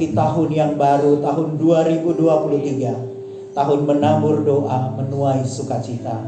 [0.00, 3.52] memasuki tahun yang baru tahun 2023.
[3.52, 6.24] Tahun menabur doa, menuai sukacita.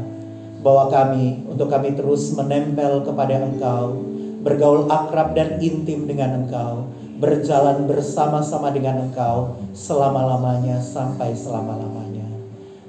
[0.61, 3.97] Bahwa kami untuk kami terus menempel kepada Engkau,
[4.45, 6.85] bergaul akrab dan intim dengan Engkau,
[7.17, 12.29] berjalan bersama-sama dengan Engkau selama-lamanya sampai selama-lamanya.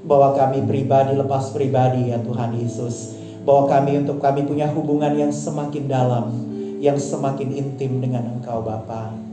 [0.05, 5.28] Bahwa kami pribadi lepas pribadi ya Tuhan Yesus bahwa kami untuk kami punya hubungan yang
[5.28, 6.32] semakin dalam,
[6.80, 9.23] yang semakin intim dengan Engkau Bapa.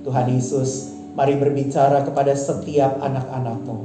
[0.00, 3.76] Tuhan Yesus, mari berbicara kepada setiap anak-anakmu,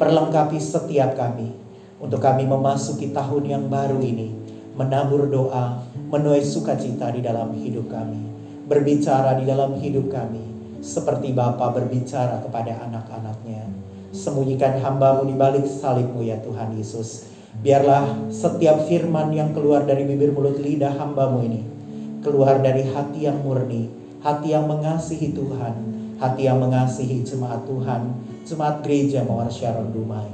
[0.00, 1.52] perlengkapi setiap kami,
[1.98, 4.32] untuk kami memasuki tahun yang baru ini,
[4.78, 8.22] menabur doa, menuai sukacita di dalam hidup kami,
[8.64, 10.44] berbicara di dalam hidup kami,
[10.80, 13.68] seperti Bapa berbicara kepada anak-anaknya.
[14.14, 17.28] Sembunyikan hambamu di balik salibmu ya Tuhan Yesus.
[17.60, 21.78] Biarlah setiap firman yang keluar dari bibir mulut lidah hambamu ini
[22.22, 23.88] keluar dari hati yang murni,
[24.22, 25.74] hati yang mengasihi Tuhan,
[26.18, 30.26] hati yang mengasihi jemaat Tuhan, jemaat gereja Mawar Sharon Dumai.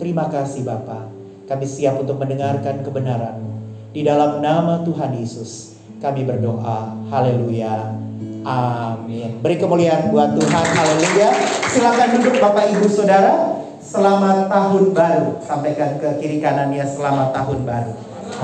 [0.00, 1.06] Terima kasih Bapa,
[1.46, 3.52] kami siap untuk mendengarkan kebenaran-Mu.
[3.90, 6.94] Di dalam nama Tuhan Yesus, kami berdoa.
[7.10, 8.00] Haleluya.
[8.40, 9.42] Amin.
[9.44, 10.66] Beri kemuliaan buat Tuhan.
[10.72, 11.28] Haleluya.
[11.68, 13.60] Silakan duduk Bapak Ibu Saudara.
[13.82, 15.42] Selamat tahun baru.
[15.44, 17.92] Sampaikan ke kiri kanannya selamat tahun baru.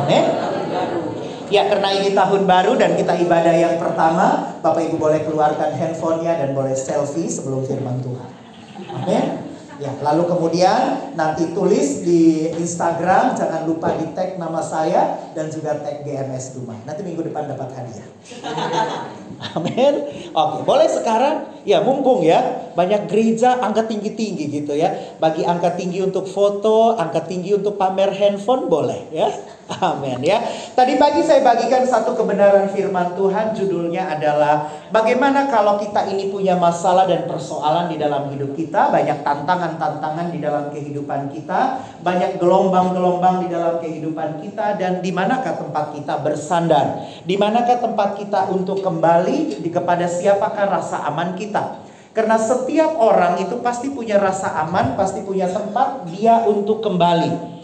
[0.04, 0.24] Amin.
[1.46, 6.42] Ya karena ini tahun baru dan kita ibadah yang pertama, Bapak Ibu boleh keluarkan handphonenya
[6.42, 8.30] dan boleh selfie sebelum firman Tuhan.
[8.90, 9.46] Amin.
[9.76, 15.76] Ya, lalu kemudian nanti tulis di Instagram, jangan lupa di tag nama saya dan juga
[15.76, 16.80] tag GMS Duma.
[16.88, 18.08] Nanti minggu depan dapat hadiah.
[19.52, 19.94] Amin.
[20.32, 24.96] Oke, boleh sekarang ya mumpung ya banyak gereja angka tinggi-tinggi gitu ya.
[25.20, 29.28] Bagi angka tinggi untuk foto, angka tinggi untuk pamer handphone boleh ya.
[29.82, 30.38] Amin ya.
[30.78, 36.54] Tadi pagi saya bagikan satu kebenaran firman Tuhan judulnya adalah bagaimana kalau kita ini punya
[36.54, 43.42] masalah dan persoalan di dalam hidup kita, banyak tantangan-tantangan di dalam kehidupan kita, banyak gelombang-gelombang
[43.42, 47.02] di dalam kehidupan kita dan di manakah tempat kita bersandar?
[47.26, 51.82] Di manakah tempat kita untuk kembali di kepada siapakah rasa aman kita?
[52.14, 57.55] Karena setiap orang itu pasti punya rasa aman, pasti punya tempat dia untuk kembali.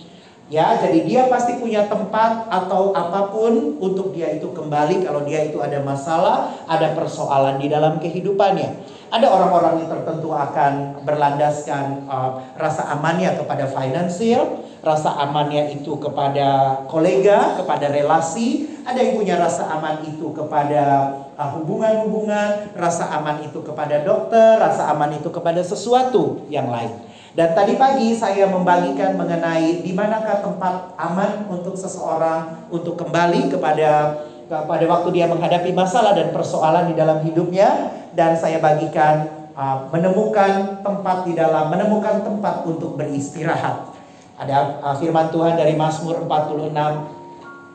[0.52, 5.48] Ya, jadi dia pasti punya tempat atau apa pun untuk dia itu kembali kalau dia
[5.48, 8.84] itu ada masalah, ada persoalan di dalam kehidupannya.
[9.08, 16.84] Ada orang-orang yang tertentu akan berlandaskan uh, rasa amannya kepada finansial, rasa amannya itu kepada
[16.84, 23.64] kolega, kepada relasi, ada yang punya rasa aman itu kepada uh, hubungan-hubungan, rasa aman itu
[23.64, 27.11] kepada dokter, rasa aman itu kepada sesuatu yang lain.
[27.32, 34.20] Dan tadi pagi saya membagikan mengenai di manakah tempat aman untuk seseorang untuk kembali kepada
[34.52, 40.84] pada waktu dia menghadapi masalah dan persoalan di dalam hidupnya dan saya bagikan uh, menemukan
[40.84, 43.96] tempat di dalam menemukan tempat untuk beristirahat.
[44.36, 47.21] Ada uh, firman Tuhan dari Mazmur 46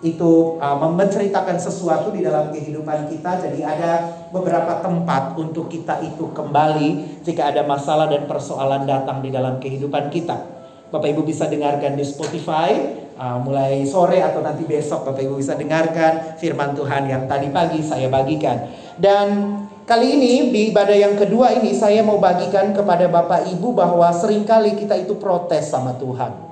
[0.06, 3.41] itu uh, menceritakan sesuatu di dalam kehidupan kita.
[3.41, 9.34] Jadi ada beberapa tempat untuk kita itu kembali jika ada masalah dan persoalan datang di
[9.34, 10.38] dalam kehidupan kita.
[10.88, 12.72] Bapak Ibu bisa dengarkan di Spotify
[13.17, 17.82] uh, mulai sore atau nanti besok Bapak Ibu bisa dengarkan firman Tuhan yang tadi pagi
[17.82, 18.70] saya bagikan.
[18.96, 19.28] Dan
[19.84, 24.46] kali ini di ibadah yang kedua ini saya mau bagikan kepada Bapak Ibu bahwa sering
[24.46, 26.47] kali kita itu protes sama Tuhan.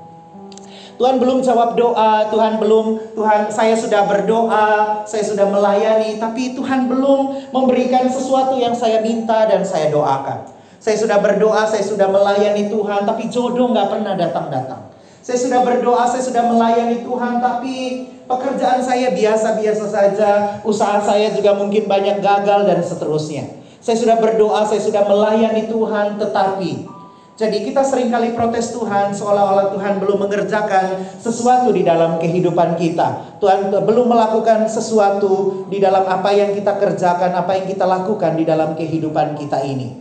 [0.96, 6.88] Tuhan belum jawab doa, Tuhan belum, Tuhan saya sudah berdoa, saya sudah melayani, tapi Tuhan
[6.88, 10.56] belum memberikan sesuatu yang saya minta dan saya doakan.
[10.80, 14.94] Saya sudah berdoa, saya sudah melayani Tuhan, tapi jodoh nggak pernah datang-datang.
[15.26, 20.32] Saya sudah berdoa, saya sudah melayani Tuhan, tapi pekerjaan saya biasa-biasa saja,
[20.64, 23.44] usaha saya juga mungkin banyak gagal dan seterusnya.
[23.82, 26.95] Saya sudah berdoa, saya sudah melayani Tuhan, tetapi
[27.36, 33.36] jadi kita sering kali protes Tuhan seolah-olah Tuhan belum mengerjakan sesuatu di dalam kehidupan kita.
[33.44, 38.48] Tuhan belum melakukan sesuatu di dalam apa yang kita kerjakan, apa yang kita lakukan di
[38.48, 40.00] dalam kehidupan kita ini.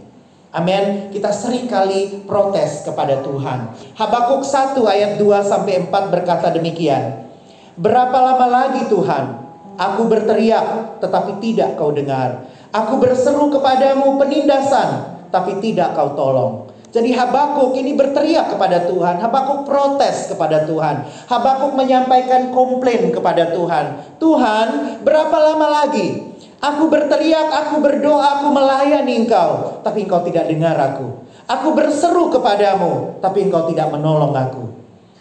[0.54, 1.10] Amin.
[1.10, 3.75] Kita sering kali protes kepada Tuhan.
[3.98, 7.26] Habakuk 1 ayat 2 sampai 4 berkata demikian.
[7.75, 9.42] Berapa lama lagi Tuhan?
[9.75, 12.46] Aku berteriak tetapi tidak kau dengar.
[12.70, 16.63] Aku berseru kepadamu penindasan tapi tidak kau tolong.
[16.94, 19.19] Jadi Habakuk ini berteriak kepada Tuhan.
[19.19, 21.02] Habakuk protes kepada Tuhan.
[21.26, 24.14] Habakuk menyampaikan komplain kepada Tuhan.
[24.23, 26.23] Tuhan, berapa lama lagi?
[26.62, 29.82] Aku berteriak, aku berdoa, aku melayani engkau.
[29.82, 31.26] Tapi engkau tidak dengar aku.
[31.50, 34.62] Aku berseru kepadamu, tapi engkau tidak menolong aku.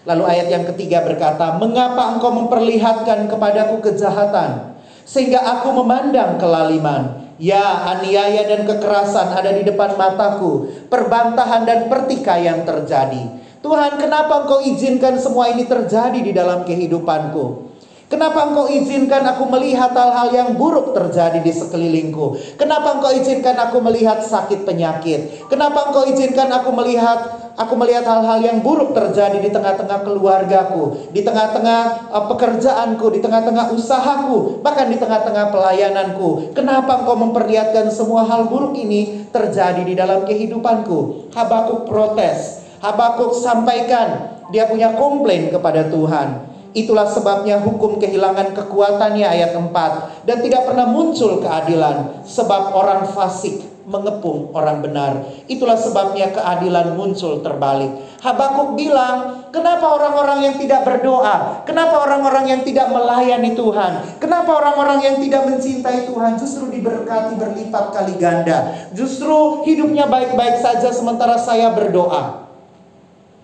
[0.05, 4.77] Lalu ayat yang ketiga berkata, Mengapa engkau memperlihatkan kepadaku kejahatan?
[5.09, 7.22] Sehingga aku memandang kelaliman.
[7.43, 10.71] Ya, aniaya dan kekerasan ada di depan mataku.
[10.87, 13.43] Perbantahan dan pertikaian terjadi.
[13.59, 17.72] Tuhan, kenapa Engkau izinkan semua ini terjadi di dalam kehidupanku?
[18.13, 22.37] Kenapa engkau izinkan aku melihat hal-hal yang buruk terjadi di sekelilingku?
[22.61, 25.49] Kenapa engkau izinkan aku melihat sakit penyakit?
[25.49, 31.25] Kenapa engkau izinkan aku melihat aku melihat hal-hal yang buruk terjadi di tengah-tengah keluargaku, di
[31.25, 36.53] tengah-tengah uh, pekerjaanku, di tengah-tengah usahaku, bahkan di tengah-tengah pelayananku?
[36.53, 41.33] Kenapa engkau memperlihatkan semua hal buruk ini terjadi di dalam kehidupanku?
[41.33, 42.61] Habakuk protes.
[42.77, 46.52] Habakuk sampaikan dia punya komplain kepada Tuhan.
[46.73, 53.73] Itulah sebabnya hukum kehilangan kekuatannya ayat 4 dan tidak pernah muncul keadilan sebab orang fasik
[53.83, 55.27] mengepung orang benar.
[55.45, 57.91] Itulah sebabnya keadilan muncul terbalik.
[58.23, 61.61] Habakuk bilang, kenapa orang-orang yang tidak berdoa?
[61.67, 64.17] Kenapa orang-orang yang tidak melayani Tuhan?
[64.23, 68.87] Kenapa orang-orang yang tidak mencintai Tuhan justru diberkati berlipat kali ganda?
[68.95, 72.47] Justru hidupnya baik-baik saja sementara saya berdoa.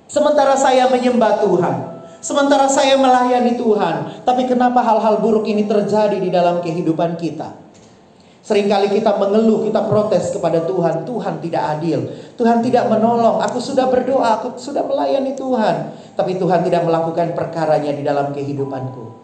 [0.10, 1.99] Sementara saya menyembah Tuhan.
[2.20, 7.56] Sementara saya melayani Tuhan, tapi kenapa hal-hal buruk ini terjadi di dalam kehidupan kita?
[8.44, 13.88] Seringkali kita mengeluh, kita protes kepada Tuhan, Tuhan tidak adil, Tuhan tidak menolong, aku sudah
[13.88, 19.16] berdoa, aku sudah melayani Tuhan, tapi Tuhan tidak melakukan perkaranya di dalam kehidupanku.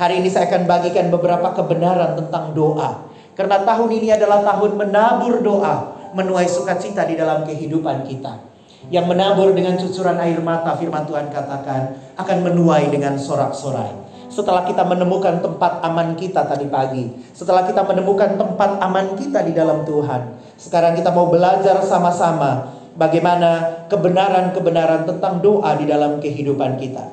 [0.00, 3.04] Hari ini saya akan bagikan beberapa kebenaran tentang doa.
[3.36, 8.49] Karena tahun ini adalah tahun menabur doa, menuai sukacita di dalam kehidupan kita
[8.88, 14.08] yang menabur dengan cucuran air mata firman Tuhan katakan akan menuai dengan sorak-sorai.
[14.30, 19.52] Setelah kita menemukan tempat aman kita tadi pagi, setelah kita menemukan tempat aman kita di
[19.52, 27.04] dalam Tuhan, sekarang kita mau belajar sama-sama bagaimana kebenaran-kebenaran tentang doa di dalam kehidupan kita.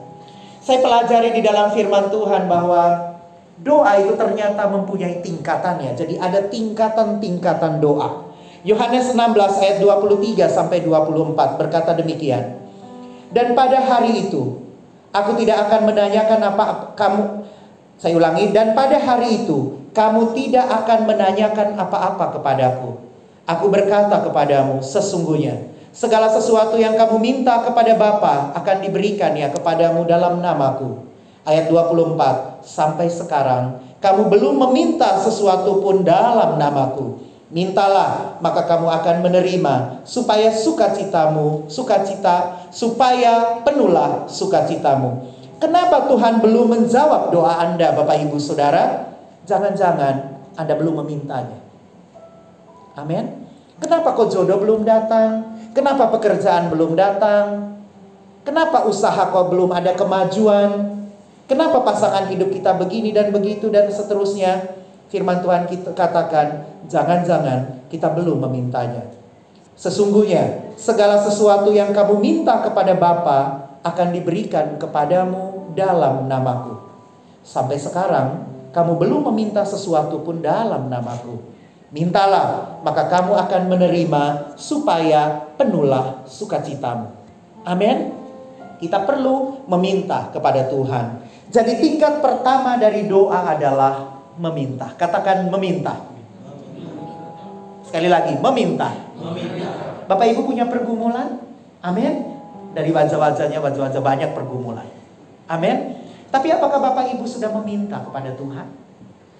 [0.61, 3.15] Saya pelajari di dalam firman Tuhan bahwa
[3.63, 5.95] doa itu ternyata mempunyai tingkatannya.
[5.95, 8.26] Jadi ada tingkatan-tingkatan doa.
[8.67, 12.59] Yohanes 16 ayat 23 sampai 24 berkata demikian.
[13.31, 14.59] Dan pada hari itu
[15.15, 16.63] aku tidak akan menanyakan apa
[16.99, 17.47] kamu
[17.95, 22.99] saya ulangi dan pada hari itu kamu tidak akan menanyakan apa-apa kepadaku.
[23.47, 30.03] Aku berkata kepadamu sesungguhnya segala sesuatu yang kamu minta kepada Bapa akan diberikan ya kepadamu
[30.03, 31.07] dalam namaku.
[31.47, 37.26] Ayat 24 sampai sekarang kamu belum meminta sesuatu pun dalam namaku.
[37.47, 45.31] Mintalah, maka kamu akan menerima supaya sukacitamu, sukacita, supaya penuhlah sukacitamu.
[45.57, 49.15] Kenapa Tuhan belum menjawab doa Anda, Bapak Ibu Saudara?
[49.47, 51.55] Jangan-jangan Anda belum memintanya.
[52.99, 53.47] Amin.
[53.79, 55.55] Kenapa kok jodoh belum datang?
[55.71, 57.79] Kenapa pekerjaan belum datang?
[58.43, 60.99] Kenapa usaha kok belum ada kemajuan?
[61.47, 64.76] Kenapa pasangan hidup kita begini dan begitu dan seterusnya?
[65.07, 69.07] Firman Tuhan kita katakan, jangan-jangan kita belum memintanya.
[69.77, 76.81] Sesungguhnya segala sesuatu yang kamu minta kepada Bapa akan diberikan kepadamu dalam namaku.
[77.45, 78.43] Sampai sekarang
[78.75, 81.39] kamu belum meminta sesuatu pun dalam namaku.
[81.87, 84.23] Mintalah, maka kamu akan menerima
[84.59, 87.07] supaya penuhlah sukacitamu.
[87.63, 88.11] Amin.
[88.83, 91.23] Kita perlu meminta kepada Tuhan.
[91.47, 94.93] Jadi tingkat pertama dari doa adalah meminta.
[94.95, 95.97] Katakan meminta.
[97.85, 98.93] Sekali lagi, meminta.
[100.07, 101.41] Bapak Ibu punya pergumulan?
[101.83, 102.37] Amin.
[102.71, 104.87] Dari wajah-wajahnya wajah-wajah banyak pergumulan.
[105.49, 105.97] Amin.
[106.27, 108.67] Tapi apakah Bapak Ibu sudah meminta kepada Tuhan?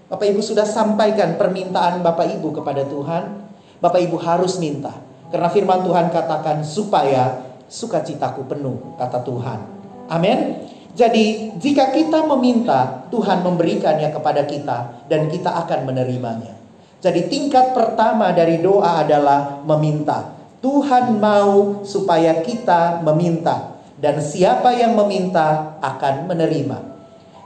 [0.07, 3.43] Bapak Ibu sudah sampaikan permintaan Bapak Ibu kepada Tuhan?
[3.83, 4.95] Bapak Ibu harus minta.
[5.27, 9.59] Karena firman Tuhan katakan supaya sukacitaku penuh, kata Tuhan.
[10.07, 10.63] Amin.
[10.97, 16.57] Jadi, jika kita meminta, Tuhan memberikannya kepada kita, dan kita akan menerimanya.
[16.97, 20.33] Jadi, tingkat pertama dari doa adalah meminta.
[20.57, 26.77] Tuhan mau supaya kita meminta, dan siapa yang meminta akan menerima.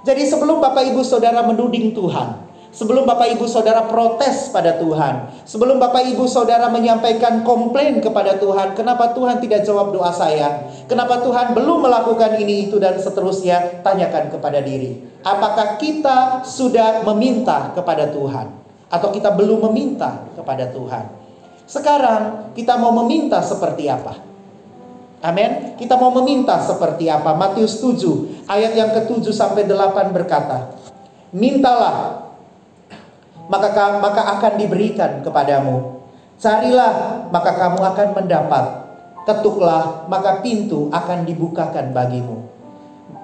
[0.07, 5.75] Jadi, sebelum Bapak, Ibu, saudara menuding Tuhan, Sebelum Bapak Ibu Saudara protes pada Tuhan, sebelum
[5.75, 10.71] Bapak Ibu Saudara menyampaikan komplain kepada Tuhan, kenapa Tuhan tidak jawab doa saya?
[10.87, 13.83] Kenapa Tuhan belum melakukan ini itu dan seterusnya?
[13.83, 15.03] Tanyakan kepada diri.
[15.19, 18.47] Apakah kita sudah meminta kepada Tuhan
[18.87, 21.11] atau kita belum meminta kepada Tuhan?
[21.67, 24.15] Sekarang kita mau meminta seperti apa?
[25.21, 25.75] Amin.
[25.75, 27.35] Kita mau meminta seperti apa?
[27.35, 30.71] Matius 7 ayat yang ke-7 sampai 8 berkata,
[31.35, 32.20] "Mintalah
[33.51, 35.99] maka maka akan diberikan kepadamu.
[36.39, 38.65] Carilah, maka kamu akan mendapat.
[39.27, 42.47] Ketuklah, maka pintu akan dibukakan bagimu.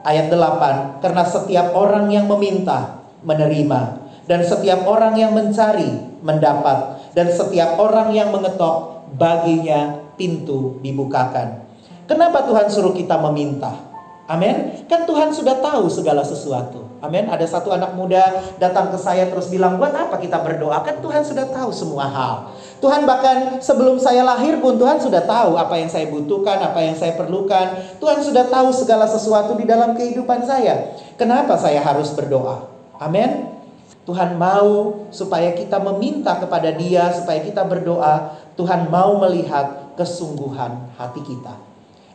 [0.05, 4.05] Ayat 8, karena setiap orang yang meminta, menerima.
[4.27, 11.63] Dan setiap orang yang mencari mendapat dan setiap orang yang mengetok baginya pintu dibukakan.
[12.03, 13.86] Kenapa Tuhan suruh kita meminta?
[14.27, 14.83] Amin.
[14.91, 16.83] Kan Tuhan sudah tahu segala sesuatu.
[16.99, 17.31] Amin.
[17.31, 21.23] Ada satu anak muda datang ke saya terus bilang, "Buat apa kita berdoa?" Kan Tuhan
[21.23, 22.51] sudah tahu semua hal.
[22.83, 26.93] Tuhan bahkan sebelum saya lahir pun Tuhan sudah tahu apa yang saya butuhkan, apa yang
[26.99, 27.79] saya perlukan.
[28.03, 30.91] Tuhan sudah tahu segala sesuatu di dalam kehidupan saya.
[31.15, 32.67] Kenapa saya harus berdoa?
[32.99, 33.55] Amin.
[34.03, 38.39] Tuhan mau supaya kita meminta kepada Dia, supaya kita berdoa.
[38.59, 41.66] Tuhan mau melihat kesungguhan hati kita.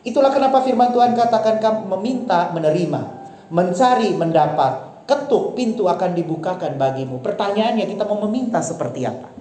[0.03, 3.01] Itulah kenapa firman Tuhan katakan kamu meminta menerima,
[3.47, 7.23] mencari mendapat, ketuk pintu akan dibukakan bagimu.
[7.23, 9.31] Pertanyaannya kita mau meminta seperti apa?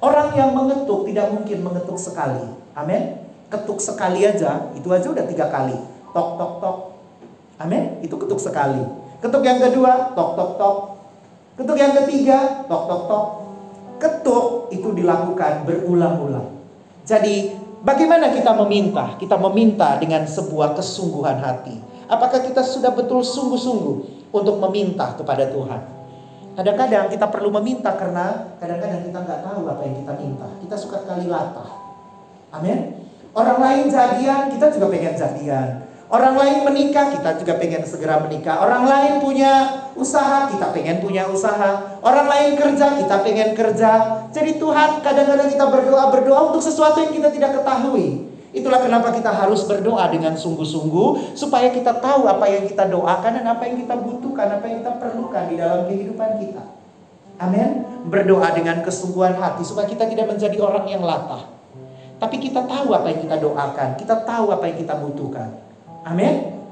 [0.00, 2.48] Orang yang mengetuk tidak mungkin mengetuk sekali.
[2.72, 3.20] Amin.
[3.52, 5.76] Ketuk sekali aja, itu aja udah tiga kali.
[6.16, 6.76] Tok tok tok.
[7.60, 8.00] Amin.
[8.00, 8.80] Itu ketuk sekali.
[9.20, 10.76] Ketuk yang kedua, tok tok tok.
[11.60, 13.26] Ketuk yang ketiga, tok tok tok.
[14.00, 16.56] Ketuk itu dilakukan berulang-ulang.
[17.04, 19.16] Jadi Bagaimana kita meminta?
[19.16, 21.80] Kita meminta dengan sebuah kesungguhan hati.
[22.12, 25.80] Apakah kita sudah betul sungguh-sungguh untuk meminta kepada Tuhan?
[26.60, 30.46] Kadang-kadang kita perlu meminta karena kadang-kadang kita nggak tahu apa yang kita minta.
[30.60, 31.70] Kita suka kali latah.
[32.52, 33.00] Amin.
[33.32, 35.68] Orang lain jadian, kita juga pengen jadian.
[36.10, 38.58] Orang lain menikah, kita juga pengen segera menikah.
[38.58, 42.02] Orang lain punya usaha, kita pengen punya usaha.
[42.02, 44.26] Orang lain kerja, kita pengen kerja.
[44.34, 48.26] Jadi Tuhan kadang-kadang kita berdoa, berdoa untuk sesuatu yang kita tidak ketahui.
[48.50, 53.46] Itulah kenapa kita harus berdoa dengan sungguh-sungguh supaya kita tahu apa yang kita doakan dan
[53.46, 56.64] apa yang kita butuhkan, apa yang kita perlukan di dalam kehidupan kita.
[57.38, 57.86] Amin.
[58.10, 61.46] Berdoa dengan kesungguhan hati supaya kita tidak menjadi orang yang latah.
[62.18, 65.69] Tapi kita tahu apa yang kita doakan, kita tahu apa yang kita butuhkan.
[66.04, 66.62] Amin.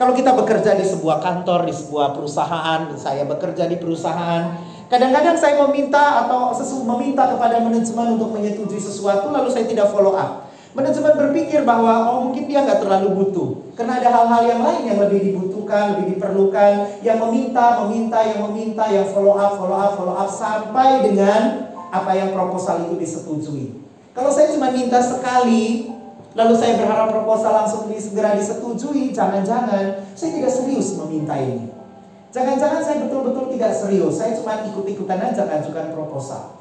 [0.00, 4.56] Kalau kita bekerja di sebuah kantor, di sebuah perusahaan, saya bekerja di perusahaan,
[4.88, 10.16] kadang-kadang saya meminta atau sesu meminta kepada manajemen untuk menyetujui sesuatu, lalu saya tidak follow
[10.16, 10.48] up.
[10.72, 14.98] Manajemen berpikir bahwa oh mungkin dia nggak terlalu butuh, karena ada hal-hal yang lain yang
[15.04, 20.16] lebih dibutuhkan, lebih diperlukan, yang meminta, meminta, yang meminta, yang follow up, follow up, follow
[20.16, 23.82] up sampai dengan apa yang proposal itu disetujui.
[24.16, 25.92] Kalau saya cuma minta sekali,
[26.38, 29.10] Lalu saya berharap proposal langsung segera disetujui.
[29.10, 31.70] Jangan-jangan saya tidak serius meminta ini.
[32.30, 34.22] Jangan-jangan saya betul-betul tidak serius.
[34.22, 36.54] Saya cuma ikut-ikutan aja ngajukan proposal.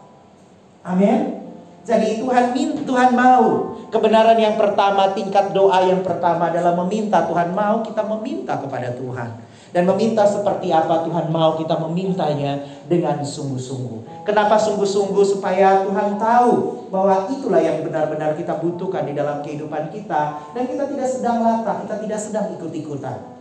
[0.82, 1.46] Amin.
[1.86, 7.54] Jadi Tuhan min Tuhan mau kebenaran yang pertama tingkat doa yang pertama adalah meminta Tuhan
[7.54, 12.60] mau kita meminta kepada Tuhan dan meminta seperti apa Tuhan mau kita memintanya
[12.90, 14.26] dengan sungguh-sungguh.
[14.26, 20.52] Kenapa sungguh-sungguh supaya Tuhan tahu bahwa itulah yang benar-benar kita butuhkan di dalam kehidupan kita
[20.54, 23.39] dan kita tidak sedang latah, kita tidak sedang ikut-ikutan.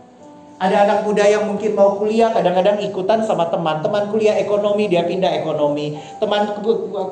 [0.59, 3.79] Ada anak muda yang mungkin mau kuliah, kadang-kadang ikutan sama teman.
[3.79, 5.95] Teman kuliah ekonomi, dia pindah ekonomi.
[6.19, 6.51] Teman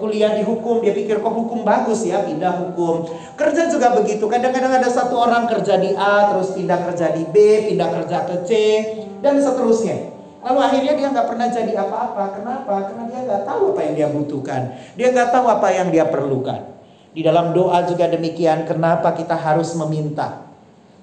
[0.04, 3.08] kuliah di hukum, dia pikir kok hukum bagus ya, pindah hukum.
[3.40, 4.28] Kerja juga begitu.
[4.28, 7.36] Kadang-kadang ada satu orang kerja di A, terus pindah kerja di B,
[7.72, 8.52] pindah kerja ke C,
[9.24, 10.12] dan seterusnya.
[10.44, 12.24] Lalu akhirnya dia nggak pernah jadi apa-apa.
[12.44, 12.74] Kenapa?
[12.92, 14.62] Karena dia nggak tahu apa yang dia butuhkan.
[15.00, 16.62] Dia nggak tahu apa yang dia perlukan.
[17.16, 18.68] Di dalam doa juga demikian.
[18.68, 20.47] Kenapa kita harus meminta?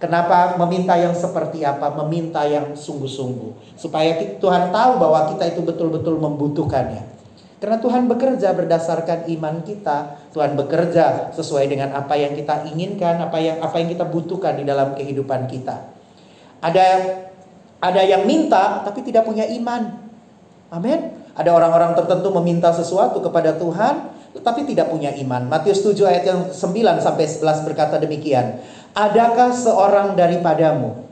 [0.04, 1.88] Kenapa meminta yang seperti apa?
[2.04, 3.80] Meminta yang sungguh-sungguh.
[3.80, 7.08] Supaya Tuhan tahu bahwa kita itu betul-betul membutuhkannya.
[7.56, 10.28] Karena Tuhan bekerja berdasarkan iman kita.
[10.36, 14.68] Tuhan bekerja sesuai dengan apa yang kita inginkan, apa yang apa yang kita butuhkan di
[14.68, 15.88] dalam kehidupan kita.
[16.60, 16.86] Ada
[17.80, 20.04] ada yang minta tapi tidak punya iman.
[20.68, 21.16] Amin.
[21.32, 25.48] Ada orang-orang tertentu meminta sesuatu kepada Tuhan tetapi tidak punya iman.
[25.48, 28.60] Matius 7 ayat yang 9 sampai 11 berkata demikian.
[28.94, 31.02] Adakah seorang daripadamu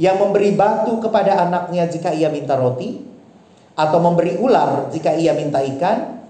[0.00, 3.04] yang memberi batu kepada anaknya jika ia minta roti
[3.76, 6.24] atau memberi ular jika ia minta ikan?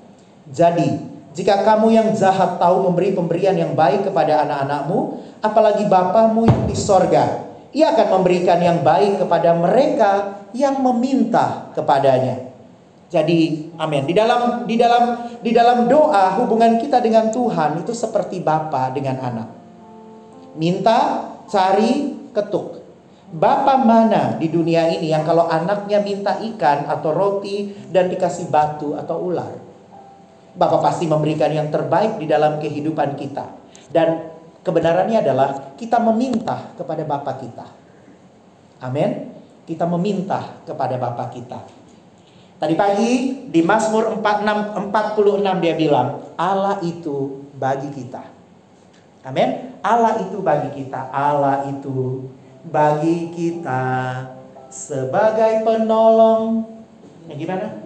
[0.51, 0.99] Jadi,
[1.31, 6.75] jika kamu yang jahat tahu memberi pemberian yang baik kepada anak-anakmu, apalagi Bapamu yang di
[6.75, 12.51] sorga, ia akan memberikan yang baik kepada mereka yang meminta kepadanya.
[13.07, 14.11] Jadi, amin.
[14.11, 15.05] Di dalam di dalam
[15.39, 19.66] di dalam doa hubungan kita dengan Tuhan itu seperti bapa dengan anak.
[20.57, 22.83] Minta, cari, ketuk.
[23.27, 28.95] Bapa mana di dunia ini yang kalau anaknya minta ikan atau roti dan dikasih batu
[28.95, 29.51] atau ular?
[30.57, 33.45] Bapak pasti memberikan yang terbaik di dalam kehidupan kita.
[33.91, 34.37] Dan
[34.67, 37.71] Kebenarannya adalah kita meminta kepada Bapa kita.
[38.83, 39.31] Amin.
[39.63, 41.63] Kita meminta kepada Bapa kita.
[42.59, 48.27] Tadi pagi di Mazmur 46, 46 dia bilang, Allah itu bagi kita.
[49.27, 49.75] Amin.
[49.83, 51.11] Allah itu bagi kita.
[51.11, 52.31] Allah itu
[52.71, 54.23] bagi kita
[54.71, 56.63] sebagai penolong.
[57.27, 57.83] Ya gimana?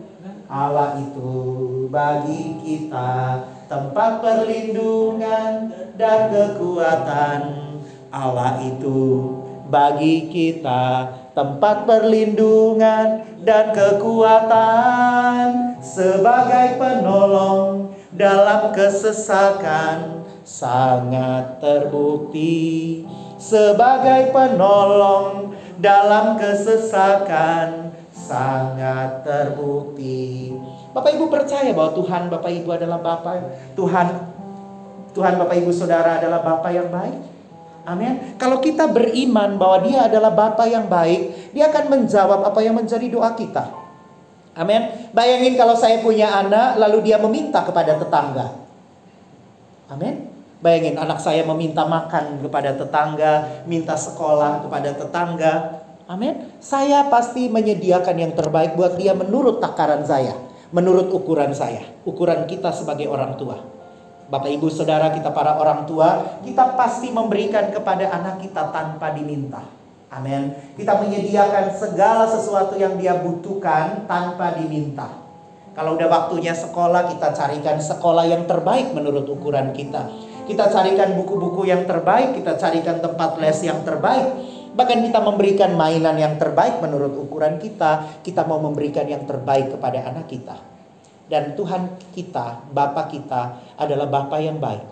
[0.52, 1.32] Allah itu
[1.88, 3.40] bagi kita
[3.72, 7.40] tempat perlindungan dan kekuatan.
[8.12, 9.32] Allah itu
[9.72, 15.46] bagi kita tempat perlindungan dan kekuatan
[15.80, 20.19] sebagai penolong dalam kesesakan
[20.50, 23.06] sangat terbukti
[23.38, 30.50] sebagai penolong dalam kesesakan sangat terbukti.
[30.90, 33.34] Bapak Ibu percaya bahwa Tuhan Bapak Ibu adalah Bapak
[33.78, 34.06] Tuhan
[35.14, 37.18] Tuhan Bapak Ibu Saudara adalah Bapak yang baik.
[37.86, 38.36] Amin.
[38.36, 43.06] Kalau kita beriman bahwa Dia adalah Bapa yang baik, Dia akan menjawab apa yang menjadi
[43.06, 43.70] doa kita.
[44.54, 45.10] Amin.
[45.14, 48.50] Bayangin kalau saya punya anak, lalu dia meminta kepada tetangga.
[49.90, 50.29] Amin.
[50.60, 55.80] Bayangin anak saya meminta makan kepada tetangga, minta sekolah kepada tetangga.
[56.04, 56.52] Amin.
[56.60, 60.36] Saya pasti menyediakan yang terbaik buat dia menurut takaran saya,
[60.68, 63.56] menurut ukuran saya, ukuran kita sebagai orang tua.
[64.28, 69.64] Bapak Ibu Saudara kita para orang tua, kita pasti memberikan kepada anak kita tanpa diminta.
[70.12, 70.52] Amin.
[70.76, 75.08] Kita menyediakan segala sesuatu yang dia butuhkan tanpa diminta.
[75.72, 80.29] Kalau udah waktunya sekolah, kita carikan sekolah yang terbaik menurut ukuran kita.
[80.46, 84.28] Kita carikan buku-buku yang terbaik, kita carikan tempat les yang terbaik.
[84.70, 88.22] Bahkan kita memberikan mainan yang terbaik menurut ukuran kita.
[88.22, 90.56] Kita mau memberikan yang terbaik kepada anak kita.
[91.30, 94.82] Dan Tuhan kita, Bapa kita adalah Bapa yang baik.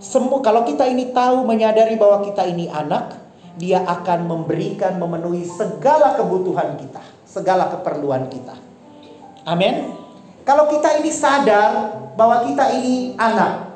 [0.00, 3.18] Semua kalau kita ini tahu menyadari bahwa kita ini anak,
[3.58, 8.56] dia akan memberikan memenuhi segala kebutuhan kita, segala keperluan kita.
[9.44, 9.92] Amin.
[10.46, 13.69] Kalau kita ini sadar bahwa kita ini anak,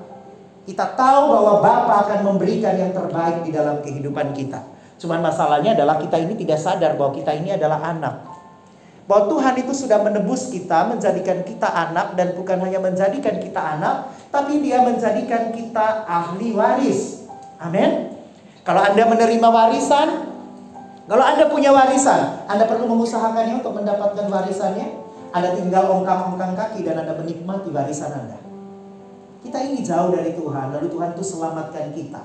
[0.65, 4.65] kita tahu bahwa Bapa akan memberikan yang terbaik di dalam kehidupan kita.
[4.97, 8.25] Cuman masalahnya adalah kita ini tidak sadar bahwa kita ini adalah anak.
[9.05, 14.17] Bahwa Tuhan itu sudah menebus kita, menjadikan kita anak dan bukan hanya menjadikan kita anak,
[14.33, 17.29] tapi dia menjadikan kita ahli waris.
[17.61, 18.17] Amin.
[18.65, 20.33] Kalau Anda menerima warisan,
[21.05, 25.05] kalau Anda punya warisan, Anda perlu mengusahakannya untuk mendapatkan warisannya.
[25.37, 28.44] Anda tinggal ongkang-ongkang kaki dan Anda menikmati warisan Anda.
[29.45, 32.23] Kita ini jauh dari Tuhan, lalu Tuhan itu selamatkan kita.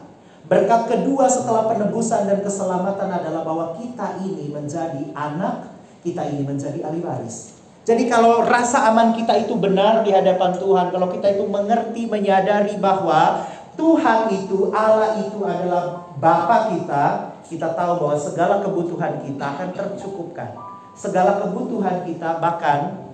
[0.48, 6.80] Berkat kedua setelah penebusan dan keselamatan adalah bahwa kita ini menjadi anak kita ini menjadi
[6.84, 7.60] ahli waris.
[7.84, 12.78] Jadi kalau rasa aman kita itu benar di hadapan Tuhan, kalau kita itu mengerti, menyadari
[12.78, 19.70] bahwa Tuhan itu, Allah itu adalah Bapa kita, kita tahu bahwa segala kebutuhan kita akan
[19.74, 20.54] tercukupkan.
[20.94, 23.09] Segala kebutuhan kita bahkan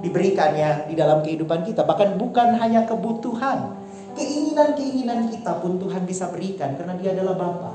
[0.00, 1.86] diberikannya di dalam kehidupan kita.
[1.86, 3.78] Bahkan bukan hanya kebutuhan,
[4.18, 7.72] keinginan-keinginan kita pun Tuhan bisa berikan karena dia adalah Bapa.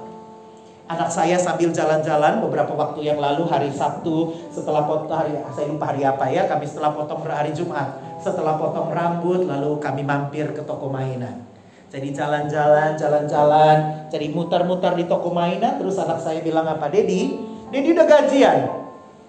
[0.89, 5.93] Anak saya sambil jalan-jalan beberapa waktu yang lalu hari Sabtu setelah potong hari saya lupa
[5.93, 10.65] hari apa ya kami setelah potong hari Jumat setelah potong rambut lalu kami mampir ke
[10.65, 11.45] toko mainan.
[11.89, 13.77] Jadi jalan-jalan, jalan-jalan,
[14.13, 16.86] jadi muter-muter di toko mainan terus anak saya bilang apa?
[16.86, 17.34] Dedi,
[17.73, 18.60] Dedi udah gajian.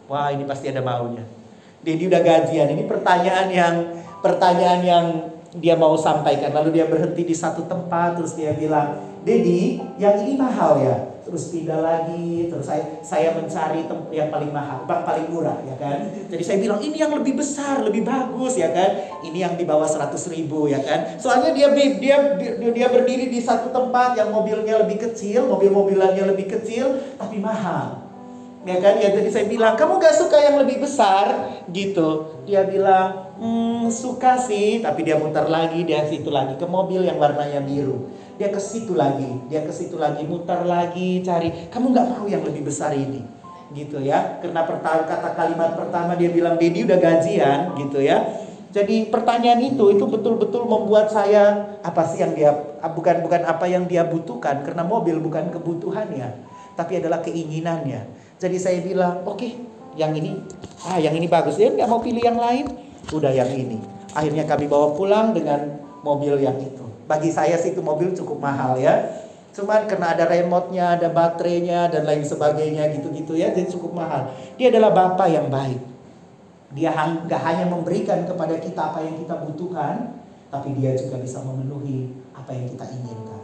[0.08, 1.39] Wah, ini pasti ada maunya.
[1.80, 2.68] Dedi udah gajian.
[2.76, 3.74] Ini pertanyaan yang
[4.20, 5.04] pertanyaan yang
[5.56, 6.52] dia mau sampaikan.
[6.52, 11.54] Lalu dia berhenti di satu tempat terus dia bilang, "Dedi, yang ini mahal ya?" terus
[11.54, 16.10] pindah lagi, terus saya saya mencari yang paling mahal, bank paling murah ya kan.
[16.26, 19.22] Jadi saya bilang ini yang lebih besar, lebih bagus ya kan.
[19.22, 21.20] Ini yang di bawah 100 ribu ya kan.
[21.22, 22.16] Soalnya dia dia
[22.58, 28.09] dia berdiri di satu tempat yang mobilnya lebih kecil, mobil-mobilannya lebih kecil, tapi mahal.
[28.60, 31.48] Ya kan, ya jadi saya bilang, kamu gak suka yang lebih besar?
[31.72, 32.08] Gitu.
[32.44, 37.16] Dia bilang, hmm, suka sih, tapi dia muter lagi, dia situ lagi ke mobil yang
[37.16, 41.68] warnanya biru dia ke situ lagi, dia ke situ lagi, muter lagi, cari.
[41.68, 43.20] Kamu nggak mau yang lebih besar ini,
[43.76, 44.40] gitu ya?
[44.40, 48.24] Karena pertama kata kalimat pertama dia bilang Dedi udah gajian, gitu ya.
[48.72, 53.84] Jadi pertanyaan itu itu betul-betul membuat saya apa sih yang dia bukan bukan apa yang
[53.84, 56.40] dia butuhkan karena mobil bukan kebutuhannya,
[56.80, 58.29] tapi adalah keinginannya.
[58.40, 59.52] Jadi saya bilang oke okay,
[60.00, 60.40] yang ini
[60.88, 62.72] ah yang ini bagus dia nggak mau pilih yang lain,
[63.12, 63.76] udah yang ini.
[64.16, 66.82] Akhirnya kami bawa pulang dengan mobil yang itu.
[67.04, 69.20] Bagi saya sih itu mobil cukup mahal ya.
[69.50, 74.30] Cuman karena ada remote-nya, ada baterainya dan lain sebagainya gitu-gitu ya, jadi cukup mahal.
[74.54, 75.82] Dia adalah Bapak yang baik.
[76.70, 80.22] Dia nggak hanya memberikan kepada kita apa yang kita butuhkan,
[80.54, 83.42] tapi dia juga bisa memenuhi apa yang kita inginkan.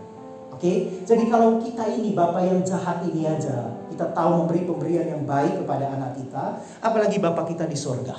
[0.56, 5.28] Oke, jadi kalau kita ini Bapak yang jahat ini aja, kita tahu memberi pemberian yang
[5.28, 8.16] baik kepada anak kita, apalagi Bapak kita di surga.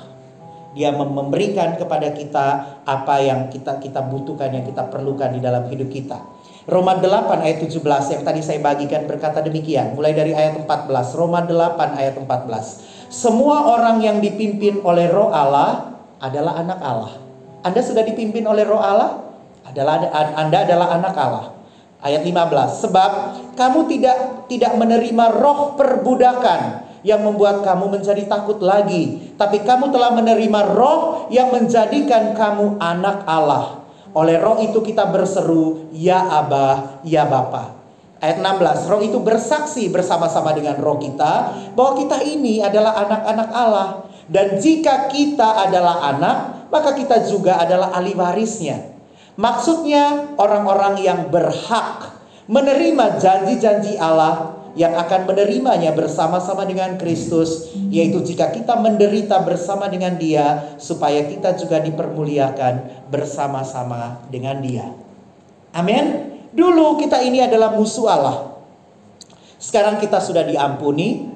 [0.70, 5.90] Dia memberikan kepada kita apa yang kita kita butuhkan, yang kita perlukan di dalam hidup
[5.90, 6.22] kita.
[6.70, 7.82] Roma 8 ayat 17
[8.14, 9.98] yang tadi saya bagikan berkata demikian.
[9.98, 11.18] Mulai dari ayat 14.
[11.18, 13.10] Roma 8 ayat 14.
[13.10, 17.18] Semua orang yang dipimpin oleh roh Allah adalah anak Allah.
[17.66, 19.26] Anda sudah dipimpin oleh roh Allah?
[19.66, 20.06] Adalah
[20.38, 21.57] Anda adalah anak Allah.
[21.98, 22.86] Ayat 15.
[22.86, 23.10] Sebab
[23.58, 30.14] kamu tidak tidak menerima roh perbudakan yang membuat kamu menjadi takut lagi, tapi kamu telah
[30.14, 33.82] menerima roh yang menjadikan kamu anak Allah.
[34.14, 37.76] Oleh roh itu kita berseru, ya Abah, ya Bapa.
[38.18, 43.88] Ayat 16, roh itu bersaksi bersama-sama dengan roh kita bahwa kita ini adalah anak-anak Allah.
[44.26, 48.87] Dan jika kita adalah anak, maka kita juga adalah ahli warisnya.
[49.38, 52.10] Maksudnya orang-orang yang berhak
[52.50, 60.18] menerima janji-janji Allah yang akan menerimanya bersama-sama dengan Kristus, yaitu jika kita menderita bersama dengan
[60.18, 64.90] Dia, supaya kita juga dipermuliakan bersama-sama dengan Dia.
[65.70, 66.34] Amin.
[66.50, 68.38] Dulu kita ini adalah musuh Allah.
[69.58, 71.30] Sekarang kita sudah diampuni,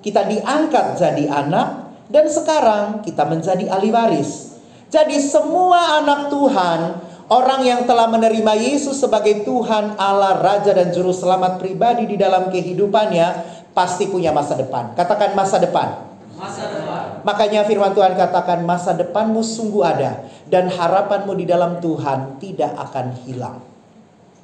[0.00, 1.68] kita diangkat jadi anak,
[2.08, 4.60] dan sekarang kita menjadi ahli waris.
[4.92, 6.80] Jadi semua anak Tuhan,
[7.34, 12.46] orang yang telah menerima Yesus sebagai Tuhan, Allah, Raja dan Juru Selamat pribadi di dalam
[12.46, 13.26] kehidupannya,
[13.74, 14.94] pasti punya masa depan.
[14.94, 16.14] Katakan masa depan.
[16.38, 17.26] Masa depan.
[17.26, 23.06] Makanya firman Tuhan katakan masa depanmu sungguh ada dan harapanmu di dalam Tuhan tidak akan
[23.26, 23.58] hilang.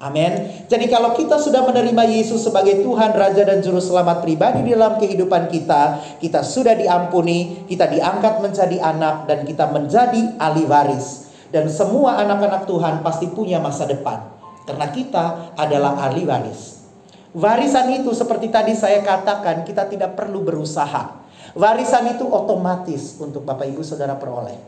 [0.01, 0.65] Amin.
[0.65, 4.97] Jadi kalau kita sudah menerima Yesus sebagai Tuhan, Raja dan Juru Selamat pribadi di dalam
[4.97, 11.30] kehidupan kita, kita sudah diampuni, kita diangkat menjadi anak, dan kita menjadi ahli waris.
[11.51, 14.23] Dan semua anak-anak Tuhan pasti punya masa depan.
[14.67, 16.87] Karena kita adalah ahli waris.
[17.35, 21.23] Warisan itu seperti tadi saya katakan, kita tidak perlu berusaha.
[21.55, 24.59] Warisan itu otomatis untuk Bapak Ibu Saudara peroleh.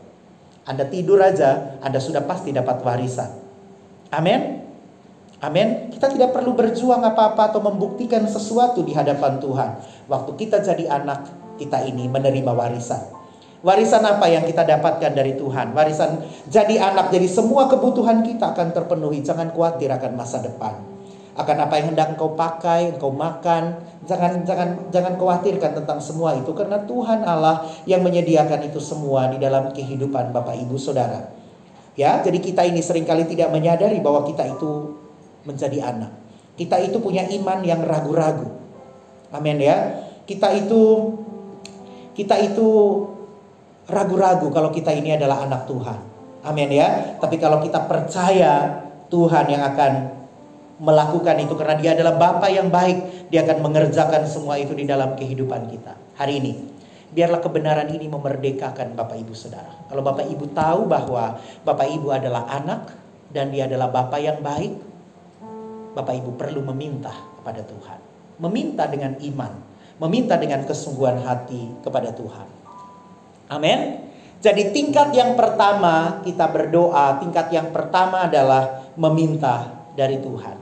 [0.63, 3.31] Anda tidur aja, Anda sudah pasti dapat warisan.
[4.11, 4.63] Amin.
[5.43, 5.91] Amin.
[5.91, 9.69] Kita tidak perlu berjuang apa-apa atau membuktikan sesuatu di hadapan Tuhan.
[10.07, 11.27] Waktu kita jadi anak,
[11.59, 13.22] kita ini menerima warisan.
[13.63, 15.71] Warisan apa yang kita dapatkan dari Tuhan?
[15.71, 16.19] Warisan
[16.51, 19.23] jadi anak, jadi semua kebutuhan kita akan terpenuhi.
[19.23, 20.83] Jangan khawatir akan masa depan.
[21.39, 23.79] Akan apa yang hendak engkau pakai, engkau makan.
[24.03, 29.39] Jangan jangan jangan khawatirkan tentang semua itu karena Tuhan Allah yang menyediakan itu semua di
[29.39, 31.31] dalam kehidupan Bapak Ibu Saudara.
[31.95, 34.99] Ya, jadi kita ini sering kali tidak menyadari bahwa kita itu
[35.47, 36.11] menjadi anak.
[36.59, 38.59] Kita itu punya iman yang ragu-ragu.
[39.31, 40.03] Amin ya.
[40.27, 41.15] Kita itu
[42.11, 42.69] kita itu
[43.93, 45.99] ragu-ragu kalau kita ini adalah anak Tuhan.
[46.43, 47.17] Amin ya.
[47.21, 49.91] Tapi kalau kita percaya Tuhan yang akan
[50.83, 55.15] melakukan itu karena dia adalah Bapa yang baik, dia akan mengerjakan semua itu di dalam
[55.15, 55.95] kehidupan kita.
[56.19, 56.53] Hari ini
[57.13, 59.85] biarlah kebenaran ini memerdekakan Bapak Ibu Saudara.
[59.87, 62.89] Kalau Bapak Ibu tahu bahwa Bapak Ibu adalah anak
[63.29, 64.73] dan dia adalah Bapak yang baik,
[65.93, 67.99] Bapak Ibu perlu meminta kepada Tuhan.
[68.41, 69.53] Meminta dengan iman.
[70.01, 72.62] Meminta dengan kesungguhan hati kepada Tuhan.
[73.51, 74.03] Amin.
[74.43, 80.57] Jadi tingkat yang pertama kita berdoa, tingkat yang pertama adalah meminta dari Tuhan.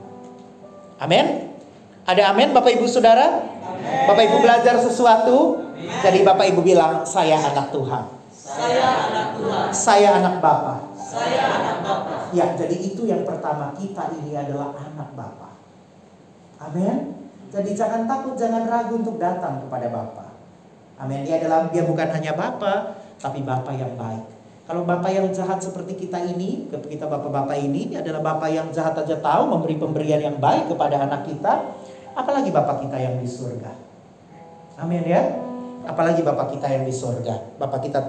[1.02, 1.50] Amin.
[2.06, 3.42] Ada amin Bapak Ibu Saudara?
[3.42, 4.06] Amen.
[4.06, 5.66] Bapak Ibu belajar sesuatu?
[5.66, 6.02] Amen.
[6.02, 8.06] Jadi Bapak Ibu bilang, saya anak Tuhan.
[8.30, 9.68] Saya anak Tuhan.
[9.74, 10.78] Saya anak Bapak.
[10.94, 12.20] Saya anak Bapak.
[12.30, 15.58] Ya, jadi itu yang pertama kita ini adalah anak Bapa.
[16.62, 17.18] Amin.
[17.52, 20.21] Jadi jangan takut, jangan ragu untuk datang kepada Bapa.
[21.00, 21.24] Amin.
[21.24, 24.24] Dia adalah dia bukan hanya Bapa, tapi Bapa yang baik.
[24.62, 29.18] Kalau Bapa yang jahat seperti kita ini, kita Bapak-bapak ini, adalah Bapa yang jahat aja
[29.18, 31.74] tahu memberi pemberian yang baik kepada anak kita,
[32.14, 33.72] apalagi Bapak kita yang di surga.
[34.78, 35.22] Amin ya.
[35.82, 37.58] Apalagi Bapak kita yang di surga.
[37.58, 38.00] Bapak kita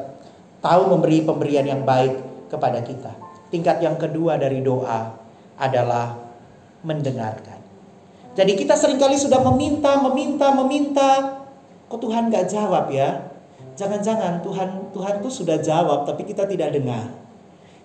[0.61, 2.21] tahu memberi pemberian yang baik
[2.53, 3.11] kepada kita.
[3.49, 5.13] Tingkat yang kedua dari doa
[5.57, 6.17] adalah
[6.85, 7.59] mendengarkan.
[8.33, 11.09] Jadi kita sering kali sudah meminta, meminta, meminta,
[11.93, 13.29] kok Tuhan gak jawab ya?
[13.77, 17.06] Jangan-jangan Tuhan Tuhan tuh sudah jawab tapi kita tidak dengar.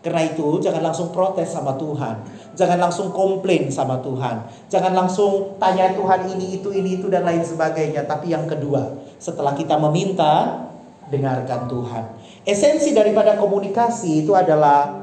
[0.01, 2.25] Karena itu jangan langsung protes sama Tuhan.
[2.57, 4.49] Jangan langsung komplain sama Tuhan.
[4.73, 8.07] Jangan langsung tanya Tuhan ini, itu, ini, itu, dan lain sebagainya.
[8.07, 10.65] Tapi yang kedua, setelah kita meminta,
[11.11, 12.05] dengarkan Tuhan.
[12.47, 15.03] Esensi daripada komunikasi itu adalah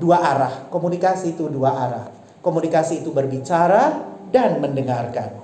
[0.00, 0.54] dua arah.
[0.72, 2.06] Komunikasi itu dua arah.
[2.40, 4.00] Komunikasi itu berbicara
[4.32, 5.39] dan mendengarkan.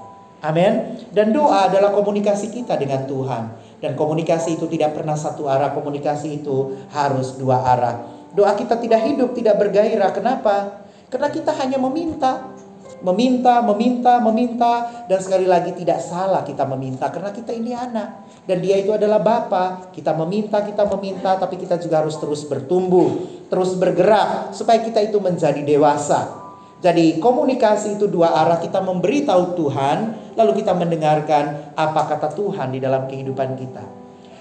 [0.47, 1.03] Amin.
[1.11, 3.51] Dan doa adalah komunikasi kita dengan Tuhan.
[3.83, 5.75] Dan komunikasi itu tidak pernah satu arah.
[5.75, 8.07] Komunikasi itu harus dua arah.
[8.31, 10.15] Doa kita tidak hidup, tidak bergairah.
[10.15, 10.87] Kenapa?
[11.11, 12.55] Karena kita hanya meminta.
[13.03, 14.73] Meminta, meminta, meminta.
[15.11, 17.11] Dan sekali lagi tidak salah kita meminta.
[17.11, 18.23] Karena kita ini anak.
[18.47, 19.91] Dan dia itu adalah Bapa.
[19.91, 23.19] Kita meminta, kita meminta, tapi kita juga harus terus bertumbuh,
[23.51, 26.46] terus bergerak supaya kita itu menjadi dewasa.
[26.77, 29.99] Jadi komunikasi itu dua arah kita memberitahu Tuhan,
[30.37, 33.85] lalu kita mendengarkan apa kata Tuhan di dalam kehidupan kita.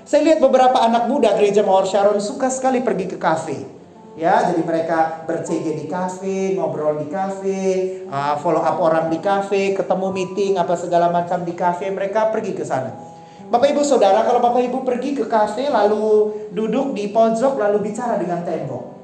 [0.06, 3.58] Saya lihat beberapa anak muda gereja Mawar Sharon suka sekali pergi ke kafe.
[4.16, 7.64] Ya, jadi mereka berCG di kafe, ngobrol di kafe,
[8.08, 12.56] uh, follow up orang di kafe, ketemu meeting apa segala macam di kafe, mereka pergi
[12.56, 12.96] ke sana.
[13.52, 18.16] Bapak Ibu Saudara, kalau Bapak Ibu pergi ke kafe lalu duduk di pojok lalu bicara
[18.16, 18.95] dengan tembok.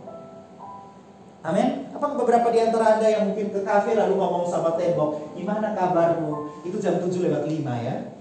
[1.42, 1.90] Amin.
[1.90, 6.62] Apa beberapa di antara Anda yang mungkin ke kafe lalu ngomong sama tembok, "Gimana kabarmu?"
[6.62, 8.14] Itu jam 7 lewat 5 ya.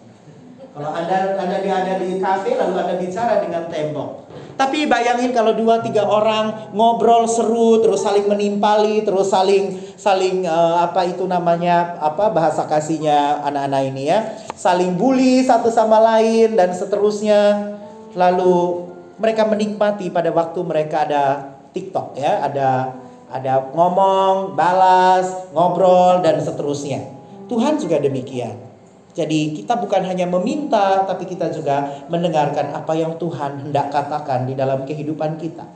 [0.71, 4.31] Kalau Anda Anda ada di kafe lalu Anda bicara dengan tembok.
[4.55, 10.85] Tapi bayangin kalau dua tiga orang ngobrol seru terus saling menimpali terus saling saling uh,
[10.85, 14.21] apa itu namanya apa bahasa kasihnya anak-anak ini ya
[14.53, 17.73] saling bully satu sama lain dan seterusnya
[18.13, 18.85] lalu
[19.17, 21.25] mereka menikmati pada waktu mereka ada
[21.73, 23.00] TikTok ya ada
[23.31, 27.07] ada ngomong balas ngobrol dan seterusnya
[27.47, 28.71] Tuhan juga demikian
[29.11, 34.57] jadi kita bukan hanya meminta, tapi kita juga mendengarkan apa yang Tuhan hendak katakan di
[34.57, 35.67] dalam kehidupan kita.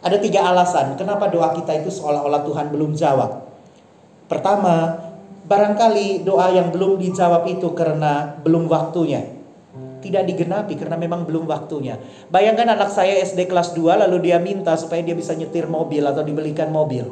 [0.00, 3.42] Ada tiga alasan kenapa doa kita itu seolah-olah Tuhan belum jawab.
[4.30, 5.02] Pertama,
[5.44, 9.35] barangkali doa yang belum dijawab itu karena belum waktunya.
[9.96, 11.96] Tidak digenapi karena memang belum waktunya.
[12.28, 16.20] Bayangkan anak saya SD kelas 2 lalu dia minta supaya dia bisa nyetir mobil atau
[16.22, 17.08] dibelikan mobil.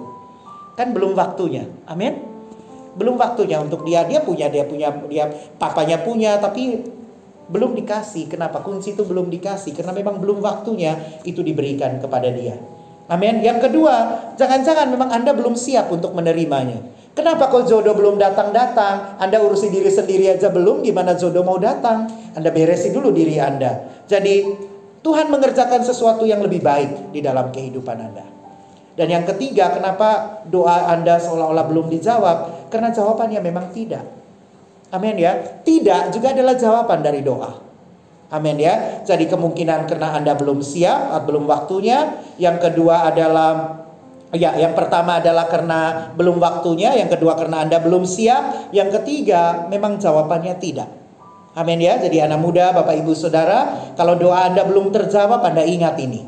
[0.77, 1.65] Kan belum waktunya.
[1.89, 2.21] Amin?
[2.95, 4.05] Belum waktunya untuk dia.
[4.05, 5.25] Dia punya dia punya dia
[5.57, 6.85] papanya punya tapi
[7.49, 8.29] belum dikasih.
[8.31, 8.61] Kenapa?
[8.61, 9.75] Kunci itu belum dikasih.
[9.75, 12.61] Karena memang belum waktunya itu diberikan kepada dia.
[13.09, 13.45] Amin?
[13.45, 13.95] Yang kedua
[14.41, 19.89] jangan-jangan memang anda belum siap untuk menerimanya kenapa kok jodoh belum datang-datang anda urusi diri
[19.89, 24.45] sendiri aja belum gimana jodoh mau datang anda beresi dulu diri anda jadi
[25.05, 28.35] Tuhan mengerjakan sesuatu yang lebih baik di dalam kehidupan anda
[28.95, 32.71] dan yang ketiga, kenapa doa Anda seolah-olah belum dijawab?
[32.71, 34.07] Karena jawabannya memang tidak.
[34.95, 35.35] Amin ya.
[35.67, 37.59] Tidak juga adalah jawaban dari doa.
[38.31, 39.03] Amin ya.
[39.03, 42.23] Jadi kemungkinan karena Anda belum siap, belum waktunya.
[42.39, 43.83] Yang kedua adalah
[44.35, 49.71] Ya, yang pertama adalah karena belum waktunya, yang kedua karena Anda belum siap, yang ketiga
[49.71, 50.91] memang jawabannya tidak.
[51.55, 52.03] Amin ya.
[52.03, 56.27] Jadi anak muda, Bapak Ibu Saudara, kalau doa Anda belum terjawab, Anda ingat ini.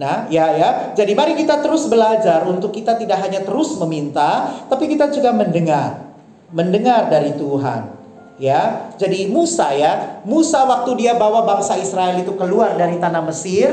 [0.00, 0.68] Nah, ya ya.
[0.96, 6.08] Jadi mari kita terus belajar untuk kita tidak hanya terus meminta, tapi kita juga mendengar.
[6.56, 8.00] Mendengar dari Tuhan.
[8.40, 8.88] Ya.
[8.96, 13.68] Jadi Musa ya, Musa waktu dia bawa bangsa Israel itu keluar dari tanah Mesir,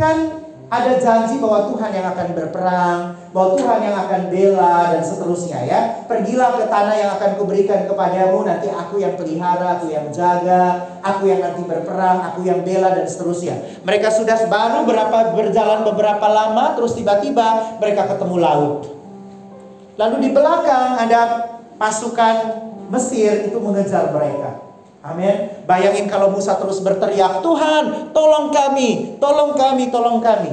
[0.00, 2.98] kan ada janji bahwa Tuhan yang akan berperang,
[3.34, 5.80] bahwa Tuhan yang akan bela dan seterusnya ya.
[6.06, 11.26] Pergilah ke tanah yang akan kuberikan kepadamu, nanti aku yang pelihara, aku yang jaga, aku
[11.26, 13.82] yang nanti berperang, aku yang bela dan seterusnya.
[13.82, 18.94] Mereka sudah baru berapa berjalan beberapa lama terus tiba-tiba mereka ketemu laut.
[19.98, 21.50] Lalu di belakang ada
[21.82, 24.69] pasukan Mesir itu mengejar mereka.
[25.00, 25.64] Amin.
[25.64, 30.52] Bayangin kalau Musa terus berteriak, Tuhan tolong kami, tolong kami, tolong kami.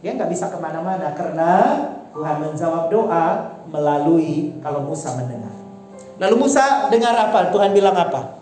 [0.00, 1.52] Dia nggak bisa ke mana-mana karena
[2.16, 5.52] Tuhan menjawab doa melalui kalau Musa mendengar.
[6.16, 7.52] Lalu Musa dengar apa?
[7.52, 8.40] Tuhan bilang apa?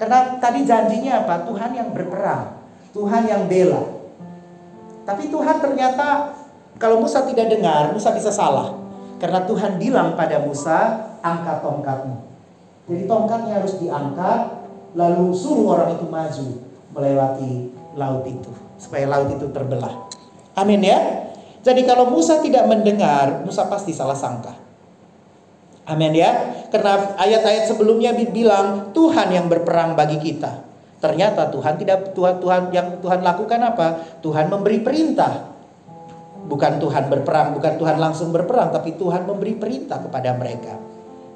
[0.00, 1.44] Karena tadi janjinya apa?
[1.44, 2.56] Tuhan yang berperang,
[2.96, 3.84] Tuhan yang bela.
[5.04, 6.32] Tapi Tuhan ternyata
[6.80, 8.72] kalau Musa tidak dengar, Musa bisa salah.
[9.20, 12.29] Karena Tuhan bilang pada Musa, angkat tongkatmu.
[12.90, 14.40] Jadi tongkatnya harus diangkat,
[14.98, 16.46] lalu suruh orang itu maju
[16.90, 17.52] melewati
[17.94, 18.50] laut itu,
[18.82, 20.10] supaya laut itu terbelah.
[20.58, 20.98] Amin ya.
[21.62, 24.58] Jadi kalau Musa tidak mendengar, Musa pasti salah sangka.
[25.86, 26.66] Amin ya.
[26.74, 30.66] Karena ayat-ayat sebelumnya bilang Tuhan yang berperang bagi kita.
[31.00, 34.18] Ternyata Tuhan tidak Tuhan Tuhan yang Tuhan lakukan apa?
[34.20, 35.48] Tuhan memberi perintah.
[36.50, 40.74] Bukan Tuhan berperang, bukan Tuhan langsung berperang, tapi Tuhan memberi perintah kepada mereka.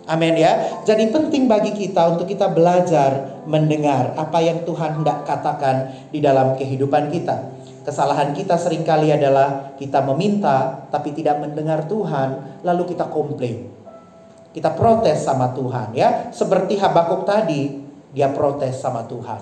[0.04, 0.84] Amin ya.
[0.84, 6.60] Jadi penting bagi kita untuk kita belajar mendengar apa yang Tuhan hendak katakan di dalam
[6.60, 7.56] kehidupan kita.
[7.84, 13.68] Kesalahan kita sering kali adalah kita meminta tapi tidak mendengar Tuhan, lalu kita komplain.
[14.52, 16.28] Kita protes sama Tuhan ya.
[16.32, 17.80] Seperti Habakuk tadi,
[18.12, 19.40] dia protes sama Tuhan.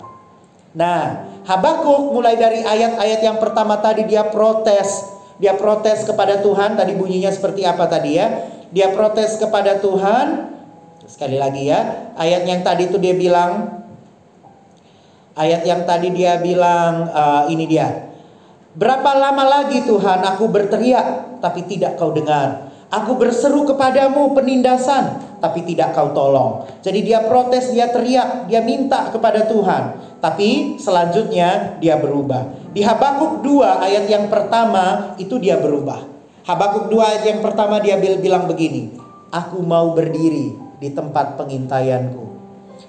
[0.79, 5.11] Nah, Habakuk mulai dari ayat-ayat yang pertama tadi dia protes.
[5.43, 8.47] Dia protes kepada Tuhan, tadi bunyinya seperti apa tadi ya?
[8.73, 10.52] Dia protes kepada Tuhan,
[11.13, 13.85] Sekali lagi ya, ayat yang tadi itu dia bilang
[15.37, 18.09] ayat yang tadi dia bilang uh, ini dia.
[18.73, 22.73] Berapa lama lagi Tuhan aku berteriak tapi tidak kau dengar.
[22.89, 26.65] Aku berseru kepadamu penindasan tapi tidak kau tolong.
[26.81, 30.17] Jadi dia protes, dia teriak, dia minta kepada Tuhan.
[30.17, 32.73] Tapi selanjutnya dia berubah.
[32.73, 36.09] Di Habakuk 2 ayat yang pertama itu dia berubah.
[36.49, 38.97] Habakuk 2 ayat yang pertama dia bilang begini.
[39.29, 42.27] Aku mau berdiri di tempat pengintaianku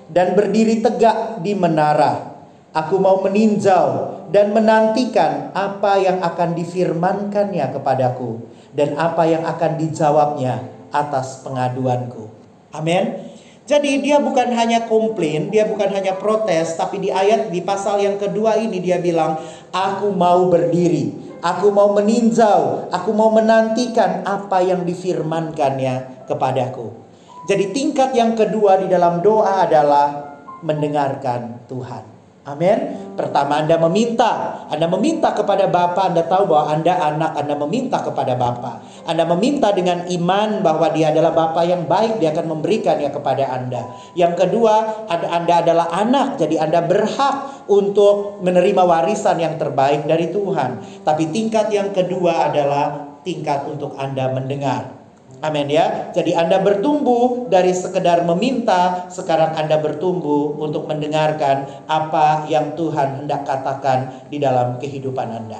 [0.09, 2.33] dan berdiri tegak di menara
[2.73, 10.73] Aku mau meninjau dan menantikan apa yang akan difirmankannya kepadaku dan apa yang akan dijawabnya
[10.89, 12.33] atas pengaduanku.
[12.73, 13.29] Amin.
[13.69, 18.17] Jadi dia bukan hanya komplain, dia bukan hanya protes, tapi di ayat di pasal yang
[18.17, 19.37] kedua ini dia bilang,
[19.69, 27.02] "Aku mau berdiri, aku mau meninjau, aku mau menantikan apa yang difirmankannya kepadaku."
[27.43, 32.13] Jadi tingkat yang kedua di dalam doa adalah mendengarkan Tuhan.
[32.43, 32.75] Amin.
[33.15, 38.35] Pertama Anda meminta, Anda meminta kepada Bapa, Anda tahu bahwa Anda anak, Anda meminta kepada
[38.35, 38.83] Bapa.
[39.07, 43.47] Anda meminta dengan iman bahwa Dia adalah Bapa yang baik, Dia akan memberikan ya kepada
[43.47, 43.95] Anda.
[44.19, 50.99] Yang kedua, Anda adalah anak, jadi Anda berhak untuk menerima warisan yang terbaik dari Tuhan.
[51.07, 55.02] Tapi tingkat yang kedua adalah tingkat untuk Anda mendengar.
[55.43, 56.15] Amin ya.
[56.15, 63.43] Jadi Anda bertumbuh dari sekedar meminta, sekarang Anda bertumbuh untuk mendengarkan apa yang Tuhan hendak
[63.43, 65.59] katakan di dalam kehidupan Anda.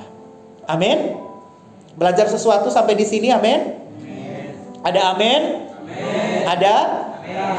[0.72, 1.20] Amin.
[2.00, 3.76] Belajar sesuatu sampai di sini, amin.
[4.88, 5.42] Ada amin?
[6.48, 6.76] Ada?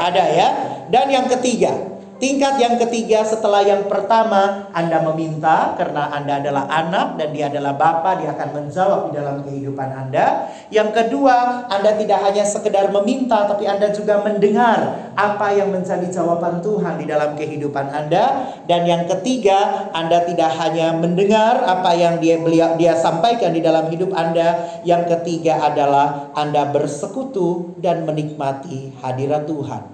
[0.01, 0.49] Ada ya.
[0.89, 1.94] Dan yang ketiga,
[2.25, 7.77] Tingkat yang ketiga setelah yang pertama Anda meminta karena Anda adalah anak dan dia adalah
[7.77, 10.49] Bapa, dia akan menjawab di dalam kehidupan Anda.
[10.73, 16.65] Yang kedua, Anda tidak hanya sekedar meminta tapi Anda juga mendengar apa yang menjadi jawaban
[16.65, 18.57] Tuhan di dalam kehidupan Anda.
[18.65, 23.85] Dan yang ketiga, Anda tidak hanya mendengar apa yang dia beliau dia sampaikan di dalam
[23.93, 24.81] hidup Anda.
[24.81, 29.93] Yang ketiga adalah Anda bersekutu dan menikmati hadirat Tuhan.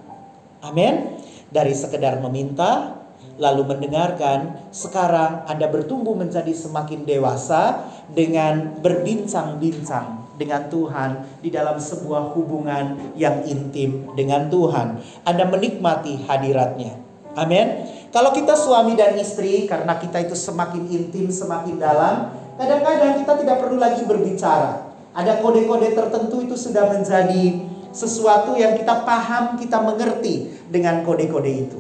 [0.64, 3.02] Amin dari sekedar meminta
[3.42, 12.34] lalu mendengarkan, sekarang Anda bertumbuh menjadi semakin dewasa dengan berbincang-bincang dengan Tuhan di dalam sebuah
[12.34, 15.02] hubungan yang intim dengan Tuhan.
[15.26, 16.98] Anda menikmati hadiratnya.
[17.38, 17.88] Amin.
[18.12, 23.58] Kalau kita suami dan istri karena kita itu semakin intim, semakin dalam, kadang-kadang kita tidak
[23.64, 24.92] perlu lagi berbicara.
[25.16, 31.80] Ada kode-kode tertentu itu sudah menjadi sesuatu yang kita paham, kita mengerti dengan kode-kode itu.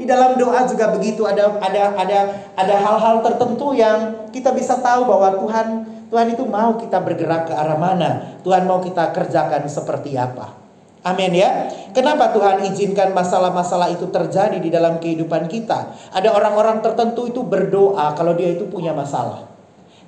[0.00, 2.18] Di dalam doa juga begitu ada ada ada
[2.56, 5.66] ada hal-hal tertentu yang kita bisa tahu bahwa Tuhan
[6.08, 8.40] Tuhan itu mau kita bergerak ke arah mana.
[8.40, 10.56] Tuhan mau kita kerjakan seperti apa.
[11.00, 11.68] Amin ya.
[11.96, 15.96] Kenapa Tuhan izinkan masalah-masalah itu terjadi di dalam kehidupan kita?
[16.12, 19.48] Ada orang-orang tertentu itu berdoa kalau dia itu punya masalah.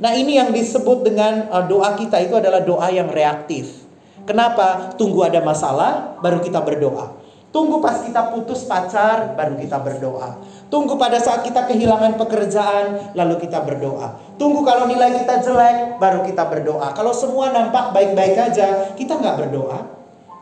[0.03, 3.82] Nah, ini yang disebut dengan uh, doa kita itu adalah doa yang reaktif.
[4.23, 4.95] Kenapa?
[4.95, 7.23] Tunggu ada masalah baru kita berdoa.
[7.53, 10.41] Tunggu pas kita putus pacar, baru kita berdoa.
[10.73, 14.17] Tunggu pada saat kita kehilangan pekerjaan, lalu kita berdoa.
[14.41, 16.97] Tunggu kalau nilai kita jelek, baru kita berdoa.
[16.97, 19.92] Kalau semua nampak baik-baik aja, kita nggak berdoa.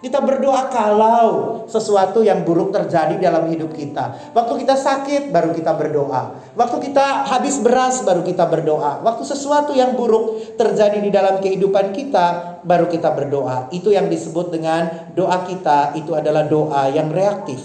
[0.01, 4.33] Kita berdoa kalau sesuatu yang buruk terjadi dalam hidup kita.
[4.33, 6.41] Waktu kita sakit baru kita berdoa.
[6.57, 9.05] Waktu kita habis beras baru kita berdoa.
[9.05, 13.69] Waktu sesuatu yang buruk terjadi di dalam kehidupan kita baru kita berdoa.
[13.77, 17.61] Itu yang disebut dengan doa kita itu adalah doa yang reaktif.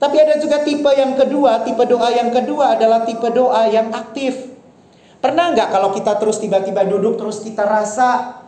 [0.00, 4.48] Tapi ada juga tipe yang kedua, tipe doa yang kedua adalah tipe doa yang aktif.
[5.20, 8.40] Pernah nggak kalau kita terus tiba-tiba duduk terus kita rasa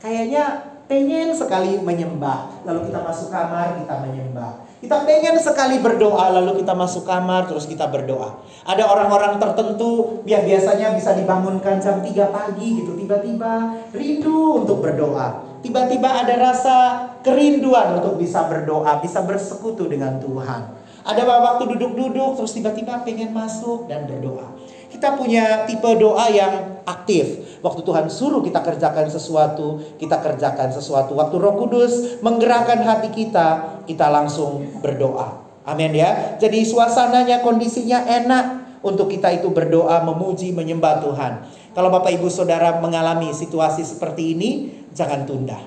[0.00, 2.66] kayaknya pengen sekali menyembah.
[2.66, 4.66] Lalu kita masuk kamar, kita menyembah.
[4.82, 8.42] Kita pengen sekali berdoa, lalu kita masuk kamar, terus kita berdoa.
[8.66, 12.98] Ada orang-orang tertentu, biasanya bisa dibangunkan jam 3 pagi gitu.
[12.98, 15.46] Tiba-tiba rindu untuk berdoa.
[15.62, 16.76] Tiba-tiba ada rasa
[17.20, 20.74] kerinduan untuk bisa berdoa, bisa bersekutu dengan Tuhan.
[21.04, 24.58] Ada waktu duduk-duduk, terus tiba-tiba pengen masuk dan berdoa.
[24.90, 27.58] Kita punya tipe doa yang aktif.
[27.62, 31.14] Waktu Tuhan suruh kita kerjakan sesuatu, kita kerjakan sesuatu.
[31.14, 35.46] Waktu Roh Kudus menggerakkan hati kita, kita langsung berdoa.
[35.68, 36.36] Amin ya.
[36.40, 38.44] Jadi suasananya, kondisinya enak
[38.80, 41.32] untuk kita itu berdoa, memuji, menyembah Tuhan.
[41.76, 44.50] Kalau Bapak Ibu Saudara mengalami situasi seperti ini,
[44.96, 45.60] jangan tunda.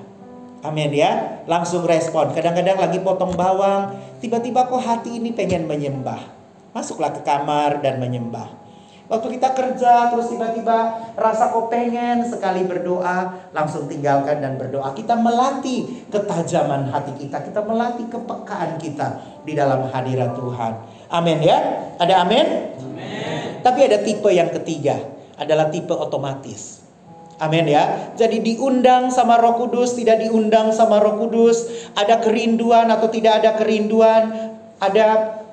[0.66, 1.44] Amin ya.
[1.46, 2.34] Langsung respon.
[2.34, 6.20] Kadang-kadang lagi potong bawang, tiba-tiba kok hati ini pengen menyembah.
[6.74, 8.63] Masuklah ke kamar dan menyembah.
[9.04, 14.96] Waktu kita kerja terus tiba-tiba rasa kok pengen sekali berdoa, langsung tinggalkan dan berdoa.
[14.96, 20.72] Kita melatih ketajaman hati kita, kita melatih kepekaan kita di dalam hadirat Tuhan.
[21.12, 21.58] Amin ya.
[22.00, 22.46] Ada amin?
[22.80, 23.60] Amin.
[23.60, 24.96] Tapi ada tipe yang ketiga,
[25.36, 26.80] adalah tipe otomatis.
[27.44, 28.14] Amin ya.
[28.16, 33.52] Jadi diundang sama Roh Kudus, tidak diundang sama Roh Kudus, ada kerinduan atau tidak ada
[33.58, 35.06] kerinduan, ada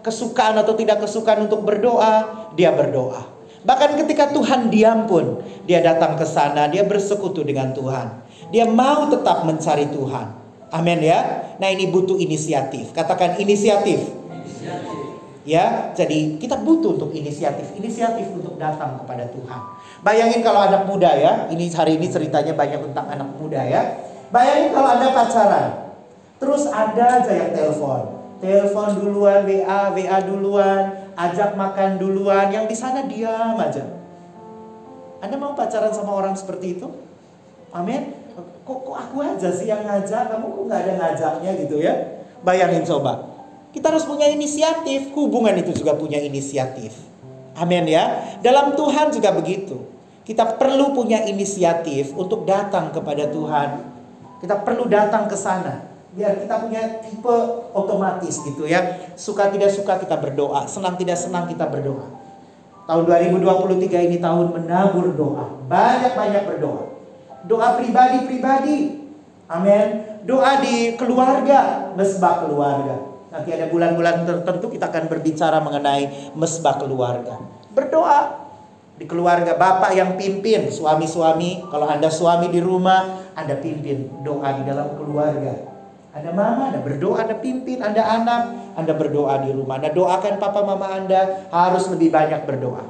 [0.06, 3.31] kesukaan atau tidak kesukaan untuk berdoa, dia berdoa.
[3.62, 8.26] Bahkan ketika Tuhan diam pun, dia datang ke sana, dia bersekutu dengan Tuhan.
[8.50, 10.28] Dia mau tetap mencari Tuhan.
[10.74, 11.52] Amin ya.
[11.62, 12.90] Nah ini butuh inisiatif.
[12.96, 14.02] Katakan inisiatif.
[14.02, 15.02] inisiatif.
[15.42, 19.62] Ya, jadi kita butuh untuk inisiatif, inisiatif untuk datang kepada Tuhan.
[20.06, 24.06] Bayangin kalau anak muda ya, ini hari ini ceritanya banyak tentang anak muda ya.
[24.30, 25.70] Bayangin kalau Anda pacaran,
[26.38, 28.22] terus ada aja yang telepon.
[28.38, 33.86] Telepon duluan, WA, WA duluan, ajak makan duluan, yang di sana diam aja.
[35.22, 36.88] Anda mau pacaran sama orang seperti itu?
[37.70, 38.18] Amin.
[38.66, 41.94] Kok, kok aku aja sih yang ngajak, kamu kok nggak ada ngajaknya gitu ya?
[42.42, 43.30] Bayangin coba.
[43.72, 46.98] Kita harus punya inisiatif, hubungan itu juga punya inisiatif.
[47.56, 48.36] Amin ya.
[48.42, 49.88] Dalam Tuhan juga begitu.
[50.26, 53.70] Kita perlu punya inisiatif untuk datang kepada Tuhan.
[54.40, 55.91] Kita perlu datang ke sana.
[56.12, 57.36] Biar kita punya tipe
[57.72, 59.00] otomatis gitu ya.
[59.16, 62.08] Suka tidak suka kita berdoa, senang tidak senang kita berdoa.
[62.84, 65.48] Tahun 2023 ini tahun menabur doa.
[65.72, 66.84] Banyak-banyak berdoa.
[67.48, 69.08] Doa pribadi-pribadi.
[69.48, 70.20] Amin.
[70.28, 77.40] Doa di keluarga, mesbah keluarga Nanti ada bulan-bulan tertentu kita akan berbicara mengenai mesbah keluarga.
[77.72, 78.44] Berdoa
[79.00, 84.68] di keluarga bapak yang pimpin suami-suami kalau anda suami di rumah anda pimpin doa di
[84.68, 85.71] dalam keluarga
[86.12, 88.44] anda mama anda berdoa anda pimpin anda anak.
[88.76, 92.84] Anda berdoa di rumah anda doakan papa mama anda harus lebih banyak berdoa.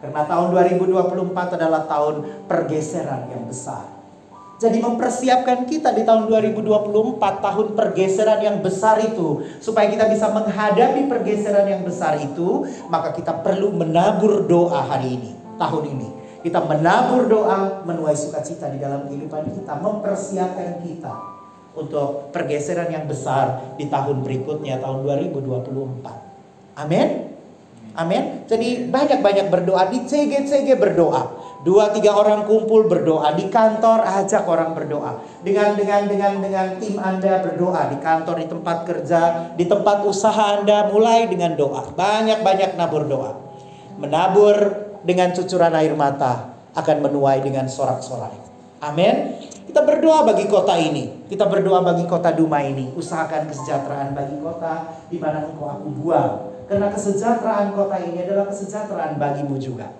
[0.00, 3.84] Karena tahun 2024 adalah tahun pergeseran yang besar.
[4.60, 11.08] Jadi mempersiapkan kita di tahun 2024 tahun pergeseran yang besar itu supaya kita bisa menghadapi
[11.08, 16.08] pergeseran yang besar itu maka kita perlu menabur doa hari ini tahun ini.
[16.44, 21.39] Kita menabur doa menuai sukacita di dalam kehidupan kita mempersiapkan kita
[21.74, 27.08] untuk pergeseran yang besar di tahun berikutnya tahun 2024 amin
[27.94, 34.48] amin jadi banyak-banyak berdoa di CG-CG berdoa Dua tiga orang kumpul berdoa di kantor ajak
[34.48, 35.20] orang berdoa.
[35.44, 39.20] Dengan dengan dengan dengan tim Anda berdoa di kantor di tempat kerja,
[39.60, 41.84] di tempat usaha Anda mulai dengan doa.
[41.92, 43.36] Banyak-banyak nabur doa.
[44.00, 44.56] Menabur
[45.04, 48.32] dengan cucuran air mata akan menuai dengan sorak-sorai.
[48.80, 49.36] Amin.
[49.68, 51.26] Kita berdoa bagi kota ini.
[51.28, 52.92] Kita berdoa bagi kota Duma ini.
[52.96, 56.32] Usahakan kesejahteraan bagi kota di mana engkau aku buang.
[56.70, 59.90] Karena kesejahteraan kota ini adalah kesejahteraan bagimu juga.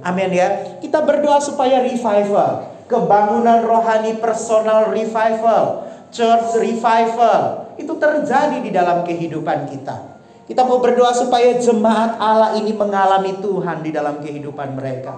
[0.00, 0.78] Amin ya.
[0.80, 9.70] Kita berdoa supaya revival, kebangunan rohani personal revival, church revival itu terjadi di dalam kehidupan
[9.70, 10.14] kita.
[10.44, 15.16] Kita mau berdoa supaya jemaat Allah ini mengalami Tuhan di dalam kehidupan mereka.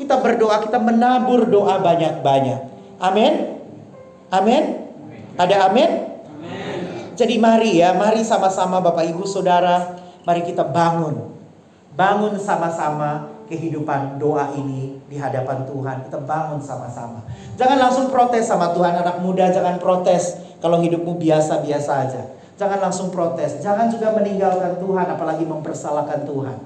[0.00, 2.71] Kita berdoa, kita menabur doa banyak-banyak.
[3.02, 3.58] Amin.
[4.30, 4.62] Amin.
[5.34, 5.90] Ada amin?
[5.90, 6.80] amin?
[7.18, 11.34] Jadi mari ya, mari sama-sama Bapak Ibu Saudara, mari kita bangun.
[11.98, 16.06] Bangun sama-sama kehidupan doa ini di hadapan Tuhan.
[16.06, 17.26] Kita bangun sama-sama.
[17.58, 22.22] Jangan langsung protes sama Tuhan anak muda, jangan protes kalau hidupmu biasa-biasa aja.
[22.54, 26.56] Jangan langsung protes, jangan juga meninggalkan Tuhan apalagi mempersalahkan Tuhan.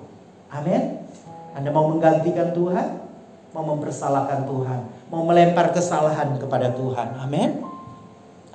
[0.52, 1.00] Amin.
[1.56, 3.00] Anda mau menggantikan Tuhan?
[3.56, 4.95] Mau mempersalahkan Tuhan?
[5.06, 7.14] Mau melempar kesalahan kepada Tuhan?
[7.22, 7.62] Amin.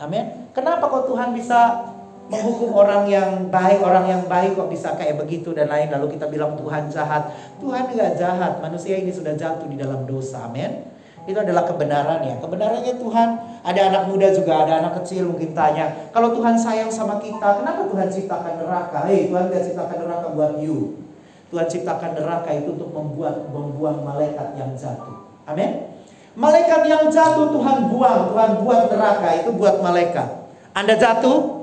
[0.02, 0.52] Amin.
[0.52, 1.92] Kenapa kok Tuhan bisa
[2.32, 6.32] menghukum orang yang baik, orang yang baik kok bisa kayak begitu dan lain lalu kita
[6.32, 7.36] bilang Tuhan jahat.
[7.60, 10.88] Tuhan nggak jahat, manusia ini sudah jatuh di dalam dosa, amin.
[11.28, 12.40] Itu adalah kebenarannya.
[12.42, 13.30] Kebenarannya Tuhan,
[13.62, 17.86] ada anak muda juga, ada anak kecil mungkin tanya, kalau Tuhan sayang sama kita, kenapa
[17.86, 19.06] Tuhan ciptakan neraka?
[19.06, 21.04] Hei, Tuhan gak ciptakan neraka buat you.
[21.52, 25.20] Tuhan ciptakan neraka itu untuk membuat membuang malaikat yang jatuh.
[25.46, 25.91] Amin.
[26.32, 30.48] Malaikat yang jatuh Tuhan buang, Tuhan buat neraka itu buat malaikat.
[30.72, 31.60] Anda jatuh,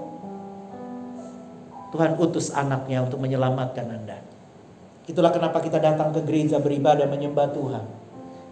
[1.89, 4.21] Tuhan utus anaknya untuk menyelamatkan Anda.
[5.09, 7.85] Itulah kenapa kita datang ke gereja beribadah menyembah Tuhan.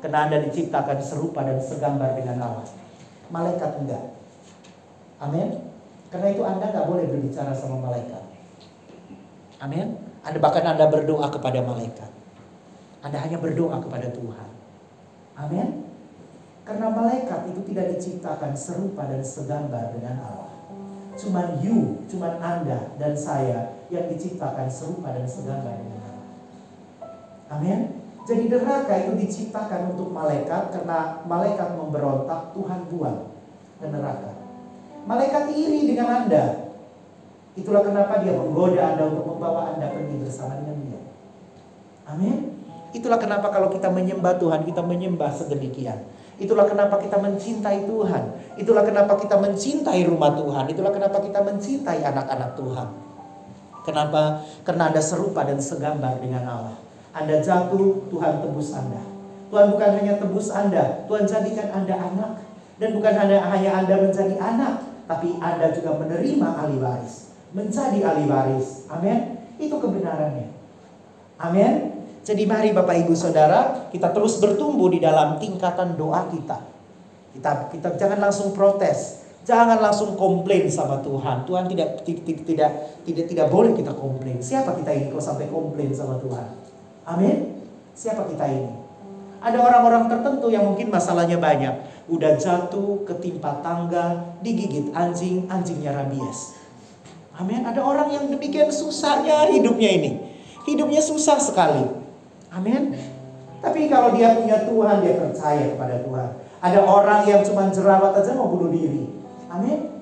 [0.00, 2.68] Karena Anda diciptakan serupa dan segambar dengan Allah.
[3.28, 4.04] Malaikat enggak.
[5.20, 5.68] Amin.
[6.08, 8.24] Karena itu Anda nggak boleh berbicara sama malaikat.
[9.60, 10.00] Amin.
[10.24, 12.08] Anda bahkan Anda berdoa kepada malaikat.
[13.04, 14.50] Anda hanya berdoa kepada Tuhan.
[15.36, 15.85] Amin.
[16.66, 20.50] Karena malaikat itu tidak diciptakan serupa dan segambar dengan Allah.
[21.14, 26.26] Cuman you, cuman Anda dan saya yang diciptakan serupa dan segambar dengan Allah.
[27.54, 28.02] Amin.
[28.26, 33.30] Jadi neraka itu diciptakan untuk malaikat karena malaikat memberontak Tuhan buang
[33.78, 34.34] ke neraka.
[35.06, 36.74] Malaikat iri dengan Anda.
[37.54, 41.00] Itulah kenapa dia menggoda Anda untuk membawa Anda pergi bersama dengan dia.
[42.10, 42.58] Amin.
[42.90, 46.02] Itulah kenapa kalau kita menyembah Tuhan, kita menyembah sedemikian.
[46.36, 48.22] Itulah kenapa kita mencintai Tuhan.
[48.60, 50.68] Itulah kenapa kita mencintai rumah Tuhan.
[50.68, 52.88] Itulah kenapa kita mencintai anak-anak Tuhan.
[53.88, 54.44] Kenapa?
[54.60, 56.76] Karena Anda serupa dan segambar dengan Allah.
[57.16, 59.00] Anda jatuh, Tuhan tebus Anda.
[59.48, 62.32] Tuhan bukan hanya tebus Anda, Tuhan jadikan Anda anak.
[62.76, 67.32] Dan bukan hanya, hanya Anda menjadi anak, tapi Anda juga menerima ahli waris.
[67.56, 68.84] Menjadi ahli waris.
[68.92, 69.40] Amin.
[69.56, 70.52] Itu kebenarannya.
[71.40, 71.95] Amin.
[72.26, 76.58] Jadi mari Bapak Ibu Saudara, kita terus bertumbuh di dalam tingkatan doa kita.
[77.30, 81.46] Kita kita jangan langsung protes, jangan langsung komplain sama Tuhan.
[81.46, 82.70] Tuhan tidak tidak tidak
[83.06, 84.42] tidak tidak boleh kita komplain.
[84.42, 86.46] Siapa kita ini kok sampai komplain sama Tuhan?
[87.06, 87.62] Amin.
[87.94, 88.74] Siapa kita ini?
[89.38, 91.78] Ada orang-orang tertentu yang mungkin masalahnya banyak.
[92.10, 96.58] Udah jatuh, ketimpa tangga, digigit anjing, anjingnya rabies.
[97.38, 97.62] Amin.
[97.62, 100.10] Ada orang yang demikian susahnya hidupnya ini.
[100.66, 101.95] Hidupnya susah sekali.
[102.56, 102.96] Amin.
[103.60, 106.28] Tapi kalau dia punya Tuhan, dia percaya kepada Tuhan.
[106.64, 109.12] Ada orang yang cuma jerawat aja mau bunuh diri.
[109.52, 109.92] Amin.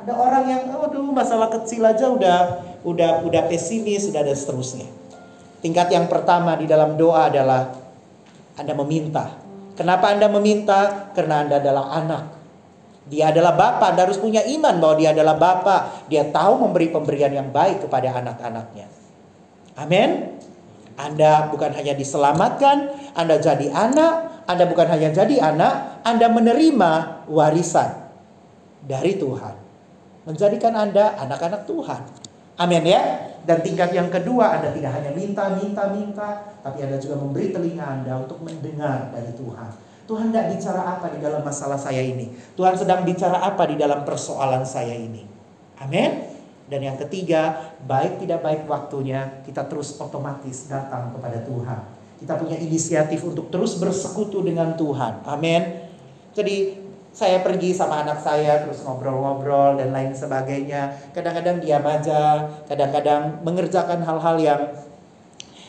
[0.00, 2.38] Ada orang yang, aduh masalah kecil aja udah
[2.86, 4.86] udah udah pesimis, sudah ada seterusnya.
[5.60, 7.74] Tingkat yang pertama di dalam doa adalah
[8.54, 9.34] Anda meminta.
[9.74, 11.10] Kenapa Anda meminta?
[11.12, 12.22] Karena Anda adalah anak.
[13.06, 16.06] Dia adalah bapak, Anda harus punya iman bahwa dia adalah bapak.
[16.10, 18.86] Dia tahu memberi pemberian yang baik kepada anak-anaknya.
[19.78, 20.35] Amin.
[20.96, 28.08] Anda bukan hanya diselamatkan, Anda jadi anak, Anda bukan hanya jadi anak, Anda menerima warisan
[28.84, 29.54] dari Tuhan.
[30.26, 32.02] Menjadikan Anda anak-anak Tuhan.
[32.56, 33.02] Amin ya.
[33.46, 36.28] Dan tingkat yang kedua, Anda tidak hanya minta, minta, minta,
[36.64, 39.70] tapi Anda juga memberi telinga Anda untuk mendengar dari Tuhan.
[40.06, 42.30] Tuhan tidak bicara apa di dalam masalah saya ini.
[42.54, 45.26] Tuhan sedang bicara apa di dalam persoalan saya ini.
[45.82, 46.35] Amin.
[46.66, 51.80] Dan yang ketiga, baik tidak baik waktunya, kita terus otomatis datang kepada Tuhan.
[52.18, 55.22] Kita punya inisiatif untuk terus bersekutu dengan Tuhan.
[55.30, 55.62] Amin.
[56.34, 56.82] Jadi
[57.14, 61.14] saya pergi sama anak saya terus ngobrol-ngobrol dan lain sebagainya.
[61.14, 64.62] Kadang-kadang diam aja, kadang-kadang mengerjakan hal-hal yang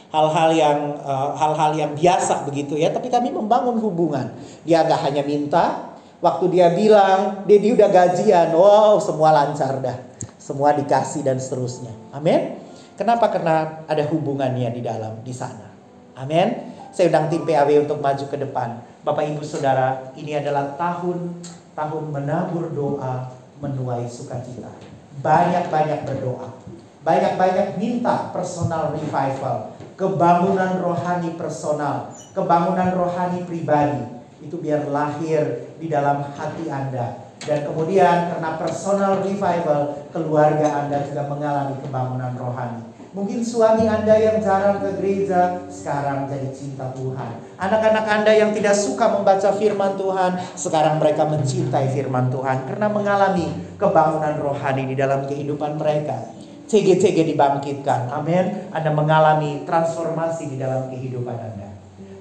[0.07, 2.89] hal-hal yang uh, hal-hal yang biasa begitu ya.
[2.89, 4.33] Tapi kami membangun hubungan.
[4.65, 5.93] Dia nggak hanya minta,
[6.25, 10.07] waktu dia bilang, Dedi udah gajian, wow semua lancar dah
[10.47, 11.91] semua dikasih dan seterusnya.
[12.15, 12.55] Amin.
[12.95, 13.27] Kenapa?
[13.27, 15.67] Karena ada hubungannya di dalam di sana.
[16.15, 16.71] Amin.
[16.95, 18.79] Saya undang tim PAW untuk maju ke depan.
[19.03, 21.35] Bapak Ibu Saudara, ini adalah tahun
[21.75, 23.27] tahun menabur doa
[23.59, 24.71] menuai sukacita.
[25.19, 26.55] Banyak-banyak berdoa.
[27.03, 34.15] Banyak-banyak minta personal revival, kebangunan rohani personal, kebangunan rohani pribadi.
[34.41, 41.29] Itu biar lahir di dalam hati Anda, dan kemudian karena personal revival, keluarga Anda juga
[41.29, 42.81] mengalami kebangunan rohani.
[43.17, 47.41] Mungkin suami Anda yang jarang ke gereja sekarang jadi cinta Tuhan.
[47.57, 53.47] Anak-anak Anda yang tidak suka membaca firman Tuhan, sekarang mereka mencintai firman Tuhan karena mengalami
[53.81, 56.29] kebangunan rohani di dalam kehidupan mereka.
[56.67, 58.11] CG-CG dibangkitkan.
[58.11, 58.69] Amin.
[58.75, 61.67] Anda mengalami transformasi di dalam kehidupan Anda.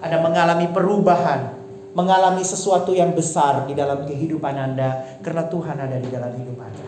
[0.00, 1.55] Anda mengalami perubahan
[1.96, 6.86] mengalami sesuatu yang besar di dalam kehidupan Anda karena Tuhan ada di dalam hidup Anda.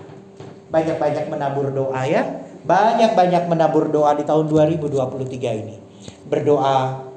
[0.68, 2.44] Banyak-banyak menabur doa ya.
[2.68, 5.80] Banyak-banyak menabur doa di tahun 2023 ini.
[6.28, 7.08] Berdoa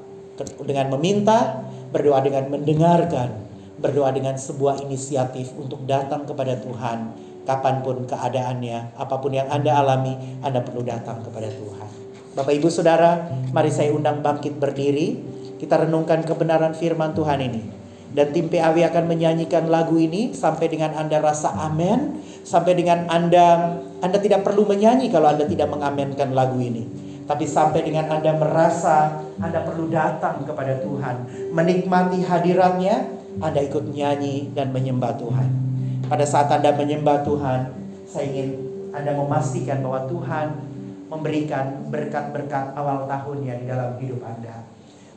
[0.64, 3.28] dengan meminta, berdoa dengan mendengarkan,
[3.76, 7.12] berdoa dengan sebuah inisiatif untuk datang kepada Tuhan
[7.42, 11.90] kapan pun keadaannya, apa pun yang Anda alami, Anda perlu datang kepada Tuhan.
[12.32, 15.20] Bapak Ibu Saudara, mari saya undang bangkit berdiri.
[15.60, 17.81] Kita renungkan kebenaran firman Tuhan ini.
[18.12, 23.80] Dan tim PAW akan menyanyikan lagu ini sampai dengan Anda rasa amin, sampai dengan Anda
[24.04, 26.84] Anda tidak perlu menyanyi kalau Anda tidak mengamenkan lagu ini.
[27.24, 33.08] Tapi sampai dengan Anda merasa Anda perlu datang kepada Tuhan, menikmati hadiratnya,
[33.40, 35.48] Anda ikut nyanyi dan menyembah Tuhan.
[36.04, 37.72] Pada saat Anda menyembah Tuhan,
[38.04, 38.48] saya ingin
[38.92, 40.46] Anda memastikan bahwa Tuhan
[41.08, 44.71] memberikan berkat-berkat awal tahunnya di dalam hidup Anda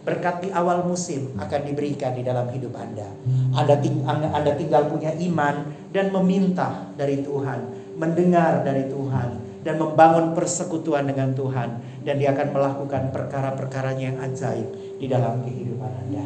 [0.05, 3.09] berkat di awal musim akan diberikan di dalam hidup Anda.
[3.57, 10.37] Anda, ting anda tinggal punya iman dan meminta dari Tuhan, mendengar dari Tuhan, dan membangun
[10.37, 11.97] persekutuan dengan Tuhan.
[12.05, 14.69] Dan dia akan melakukan perkara-perkaranya yang ajaib
[15.01, 16.25] di dalam kehidupan Anda.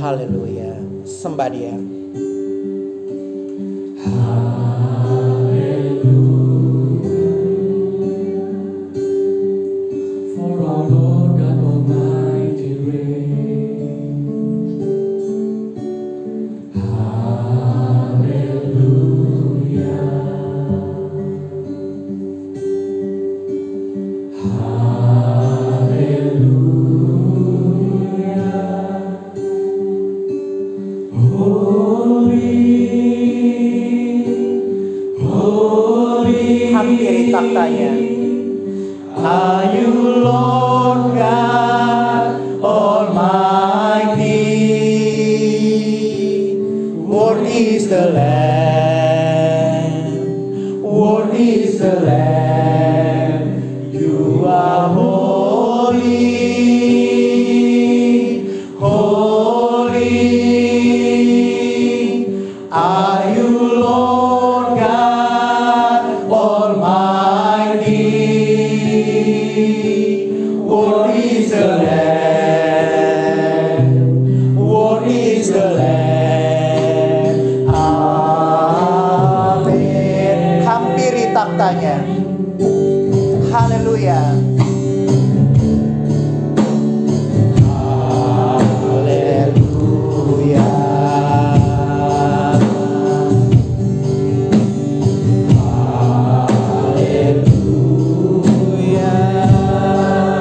[0.00, 0.80] Haleluya.
[1.04, 1.76] Sembah dia.